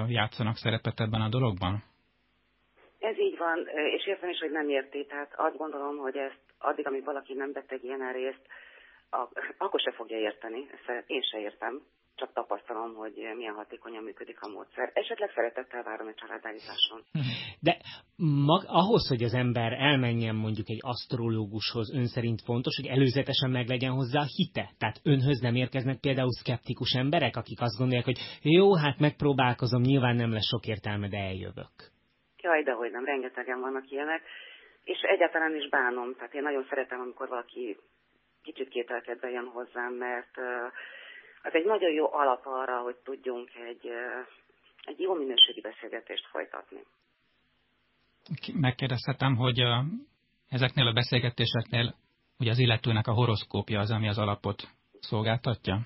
[0.06, 1.92] játszanak szerepet ebben a dologban?
[3.10, 3.58] Ez így van,
[3.96, 5.06] és értem is, hogy nem érti.
[5.06, 8.46] Tehát azt gondolom, hogy ezt addig, amíg valaki nem beteg ilyen részt,
[9.58, 10.68] akkor se fogja érteni.
[10.72, 11.82] Ezt én se értem,
[12.14, 14.90] csak tapasztalom, hogy milyen hatékonyan működik a módszer.
[14.94, 17.00] Esetleg szeretettel várom egy családállításon.
[17.60, 17.76] De
[18.50, 23.68] mag, ahhoz, hogy az ember elmenjen mondjuk egy asztrológushoz, ön szerint fontos, hogy előzetesen meg
[23.68, 24.70] legyen hozzá a hite.
[24.78, 30.16] Tehát önhöz nem érkeznek például szkeptikus emberek, akik azt gondolják, hogy jó, hát megpróbálkozom, nyilván
[30.16, 31.92] nem lesz sok értelme, de eljövök.
[32.44, 34.22] Jaj, de hogy nem, rengetegen vannak ilyenek,
[34.84, 37.76] és egyáltalán is bánom, tehát én nagyon szeretem, amikor valaki
[38.42, 40.36] kicsit kételkedve jön hozzám, mert
[41.42, 43.90] az egy nagyon jó alap arra, hogy tudjunk egy,
[44.84, 46.82] egy jó minőségi beszélgetést folytatni.
[48.52, 49.62] Megkérdezhetem, hogy
[50.48, 51.94] Ezeknél a beszélgetéseknél
[52.38, 54.62] ugye az illetőnek a horoszkópja az, ami az alapot
[55.00, 55.80] szolgáltatja?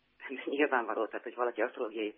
[0.56, 2.14] Nyilvánvaló, tehát hogy valaki asztrológiai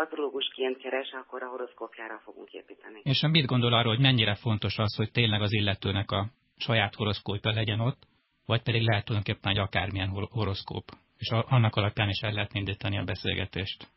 [0.00, 3.00] asztrológusként keres, akkor a horoszkópjára fogunk építeni.
[3.02, 6.26] És mit gondol arról, hogy mennyire fontos az, hogy tényleg az illetőnek a
[6.56, 8.00] saját horoszkópja legyen ott,
[8.46, 10.84] vagy pedig lehet tulajdonképpen egy akármilyen horoszkóp,
[11.18, 13.88] és annak alapján is el lehet indítani a beszélgetést?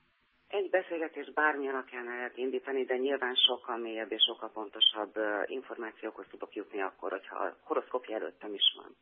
[0.48, 5.14] Egy beszélgetést bármi alapján el lehet indítani, de nyilván sokkal mélyebb és sokkal pontosabb
[5.46, 8.96] információkhoz tudok jutni akkor, hogyha a horoszkópja előttem is van.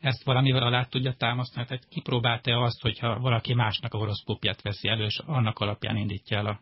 [0.00, 1.66] Ezt valamivel alá tudja támasztani?
[1.66, 6.46] Tehát kipróbálta azt, hogyha valaki másnak a horoszkópját veszi elő, és annak alapján indítja el
[6.46, 6.60] a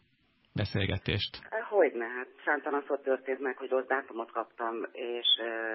[0.55, 1.41] beszélgetést?
[1.69, 5.27] Hogyne, hát számtalanszor történt meg, hogy rossz dátumot kaptam, és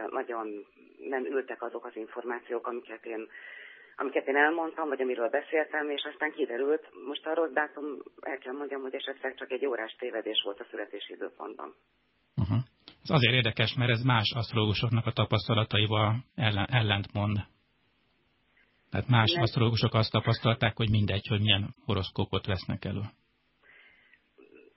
[0.10, 0.48] nagyon
[1.10, 3.28] nem ültek azok az információk, amiket én
[3.96, 7.86] amiket én elmondtam, vagy amiről beszéltem, és aztán kiderült, most a rossz dátum,
[8.20, 11.76] el kell mondjam, hogy esetleg csak egy órás tévedés volt a születési időpontban.
[12.36, 12.58] Uh-huh.
[13.04, 17.38] Ez azért érdekes, mert ez más asztrológusoknak a tapasztalataival ellen, ellentmond.
[18.92, 19.42] Tehát más Nem.
[19.42, 23.02] asztrológusok azt tapasztalták, hogy mindegy, hogy milyen horoszkópot vesznek elő.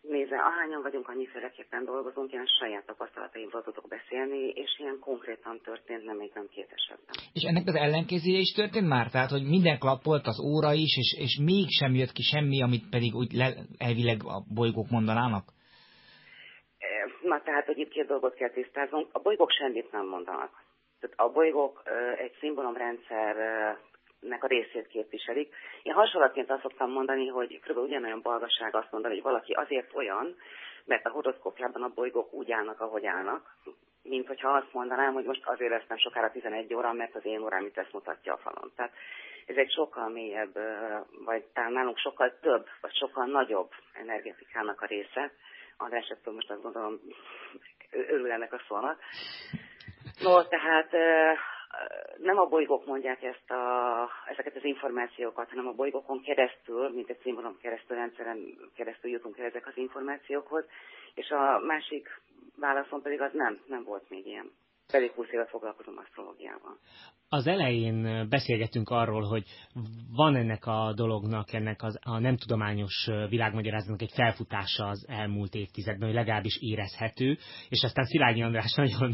[0.00, 6.04] Nézze, ahányan vagyunk, annyiféleképpen dolgozunk, én a saját tapasztalataimról tudok beszélni, és ilyen konkrétan történt,
[6.04, 7.14] nem még nem két esetben.
[7.32, 9.10] És ennek az ellenkezője is történt már?
[9.10, 13.14] Tehát, hogy minden klappolt az óra is, és, és mégsem jött ki semmi, amit pedig
[13.14, 13.48] úgy le,
[13.78, 15.44] elvileg a bolygók mondanának?
[17.22, 19.08] Na, tehát, hogy itt két dolgot kell tisztáznunk.
[19.12, 20.50] A bolygók semmit nem mondanak.
[21.00, 21.82] Tehát a bolygók
[22.18, 23.36] egy szimbólumrendszer
[24.28, 25.54] nek a részét képviselik.
[25.82, 27.76] Én hasonlatként azt szoktam mondani, hogy kb.
[27.76, 30.36] ugyanolyan balgaság azt mondani, hogy valaki azért olyan,
[30.84, 33.56] mert a horoszkópjában a bolygók úgy állnak, ahogy állnak,
[34.02, 37.40] mint hogyha azt mondanám, hogy most azért lesz nem sokára 11 óra, mert az én
[37.40, 38.72] órám itt ezt mutatja a falon.
[38.76, 38.92] Tehát
[39.46, 40.54] ez egy sokkal mélyebb,
[41.24, 45.32] vagy talán nálunk sokkal több, vagy sokkal nagyobb energetikának a része.
[45.76, 47.00] András ettől most azt gondolom,
[47.90, 48.98] örül ennek a szónak.
[50.22, 50.90] No, tehát
[52.16, 57.20] nem a bolygók mondják ezt a, ezeket az információkat, hanem a bolygókon keresztül, mint egy
[57.22, 58.38] színvonalon keresztül, rendszeren
[58.76, 60.64] keresztül jutunk el ezek az információkhoz,
[61.14, 62.20] és a másik
[62.56, 64.50] válaszom pedig az nem, nem volt még ilyen.
[64.92, 66.78] Pedig 20 éve foglalkozom asztrológiával.
[67.28, 69.44] Az elején beszélgettünk arról, hogy
[70.16, 76.06] van ennek a dolognak, ennek az, a nem tudományos világmagyarázatnak egy felfutása az elmúlt évtizedben,
[76.06, 77.36] hogy legalábbis érezhető,
[77.68, 79.12] és aztán Szilágyi András nagyon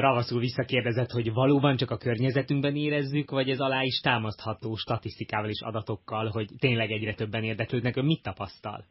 [0.00, 5.60] ravaszul visszakérdezett, hogy valóban csak a környezetünkben érezzük, vagy ez alá is támasztható statisztikával és
[5.60, 7.96] adatokkal, hogy tényleg egyre többen érdeklődnek.
[7.96, 8.84] Ön mit tapasztal?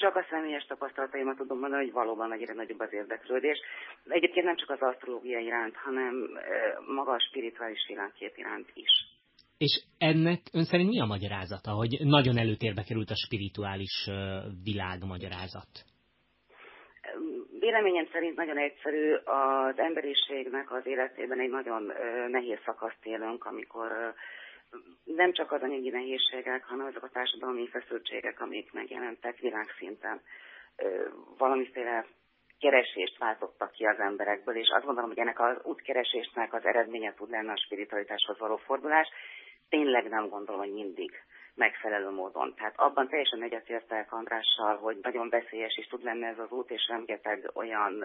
[0.00, 3.58] Csak a személyes tapasztalataimat tudom mondani, hogy valóban egyre nagyobb az érdeklődés.
[4.08, 6.14] Egyébként nem csak az asztrológia iránt, hanem
[6.86, 8.90] maga a spirituális világkép iránt is.
[9.58, 14.08] És ennek ön szerint mi a magyarázata, hogy nagyon előtérbe került a spirituális
[14.62, 15.70] világ magyarázat?
[17.58, 21.92] Véleményem szerint nagyon egyszerű, az emberiségnek az életében egy nagyon
[22.30, 24.14] nehéz szakaszt élünk, amikor
[25.04, 30.20] nem csak az anyagi nehézségek, hanem azok a társadalmi feszültségek, amik megjelentek világszinten,
[31.38, 32.06] valamiféle
[32.58, 37.30] keresést váltottak ki az emberekből, és azt gondolom, hogy ennek az útkeresésnek az eredménye tud
[37.30, 39.08] lenni a spiritualitáshoz való fordulás.
[39.68, 41.22] Tényleg nem gondolom, hogy mindig
[41.54, 42.54] megfelelő módon.
[42.54, 46.88] Tehát abban teljesen egyetértek Andrással, hogy nagyon veszélyes is tud lenni ez az út, és
[46.88, 48.04] rengeteg olyan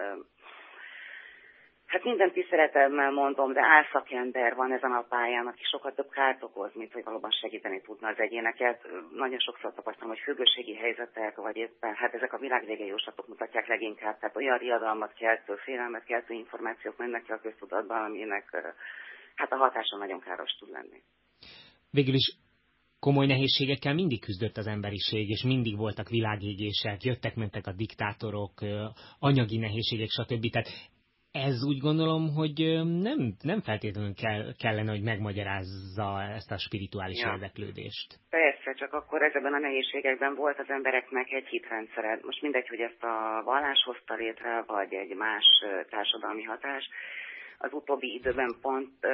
[1.96, 6.70] Hát minden tiszteletemmel mondom, de álszakember van ezen a pályán, aki sokkal több kárt okoz,
[6.74, 8.86] mint hogy valóban segíteni tudna az egyéneket.
[9.12, 14.18] Nagyon sokszor tapasztalom, hogy függőségi helyzetek, vagy éppen, hát ezek a világvége jóslatok mutatják leginkább,
[14.18, 18.74] tehát olyan riadalmat keltő, félelmet keltő információk mennek ki a köztudatban, aminek
[19.34, 21.02] hát a hatása nagyon káros tud lenni.
[21.90, 22.36] Végül is
[23.00, 28.52] komoly nehézségekkel mindig küzdött az emberiség, és mindig voltak világégések, jöttek-mentek a diktátorok,
[29.18, 30.50] anyagi nehézségek, stb.
[30.50, 30.68] Tehát
[31.44, 32.58] ez úgy gondolom, hogy
[33.08, 37.32] nem, nem feltétlenül kell, kellene, hogy megmagyarázza ezt a spirituális ja.
[37.32, 38.18] érdeklődést.
[38.30, 42.18] Persze, csak akkor ezekben a nehézségekben volt az embereknek egy hitrendszere.
[42.22, 45.46] Most mindegy, hogy ezt a vallás hozta létre, vagy egy más
[45.90, 46.88] társadalmi hatás.
[47.58, 49.06] Az utóbbi időben pont,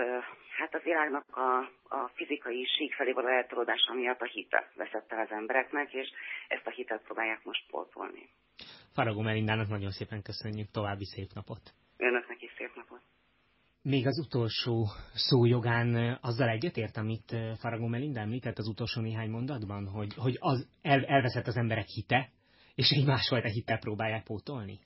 [0.58, 1.58] hát a világnak a,
[1.96, 6.08] a fizikai sík felé való eltolódása miatt a hite veszett el az embereknek, és
[6.48, 8.28] ezt a hitet próbálják most pótolni.
[8.94, 11.81] Faragó Melindának nagyon szépen köszönjük, további szép napot!
[12.02, 13.00] Önöknek is szép napot!
[13.82, 19.86] Még az utolsó szó jogán azzal egyetért, amit Faragó Melinda említett az utolsó néhány mondatban,
[19.86, 22.30] hogy, hogy az el, elveszett az emberek hite,
[22.74, 24.80] és egy másfajta hittel próbálják pótolni?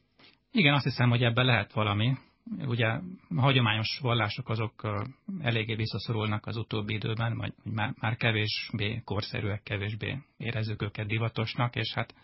[0.52, 2.12] Igen, azt hiszem, hogy ebben lehet valami.
[2.66, 3.02] Ugye a
[3.36, 5.04] hagyományos vallások azok
[5.40, 11.92] eléggé visszaszorulnak az utóbbi időben, vagy már, már kevésbé korszerűek, kevésbé érezzük őket divatosnak, és
[11.94, 12.14] hát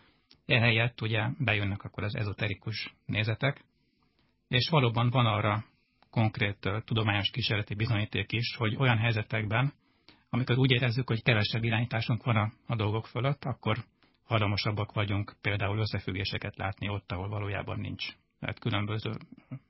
[0.47, 3.64] ehelyett ugye bejönnek akkor az ezoterikus nézetek,
[4.53, 5.64] és valóban van arra
[6.11, 9.72] konkrét tudományos kísérleti bizonyíték is, hogy olyan helyzetekben,
[10.30, 13.76] amikor úgy érezzük, hogy kevesebb irányításunk van a, a dolgok fölött, akkor
[14.24, 18.05] hajlamosabbak vagyunk például összefüggéseket látni ott, ahol valójában nincs.
[18.40, 19.11] Tehát különböző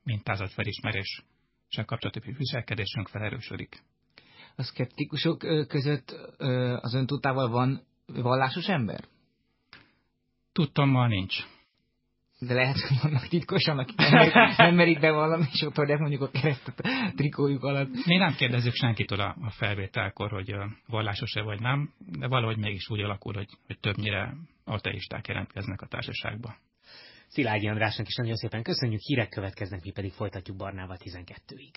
[0.03, 3.83] mintázatfelismeréssel kapcsolatos viselkedésünk felerősödik.
[4.55, 6.11] A szkeptikusok között
[6.81, 9.03] az ön tudtával van vallásos ember?
[10.51, 11.35] Tudtommal nincs.
[12.47, 15.99] De lehet, hogy vannak titkosan, akik nem merik, nem merik be valami, és ott adják
[15.99, 18.05] mondjuk a keresztet a trikójuk alatt.
[18.05, 20.55] Mi nem kérdezzük senkitől a, a felvételkor, hogy
[20.87, 24.33] vallásos-e vagy nem, de valahogy mégis úgy alakul, hogy, hogy többnyire
[24.63, 26.55] ateisták jelentkeznek a társaságba.
[27.27, 31.73] Szilágyi Andrásnak is nagyon szépen köszönjük, hírek következnek, mi pedig folytatjuk Barnával 12-ig.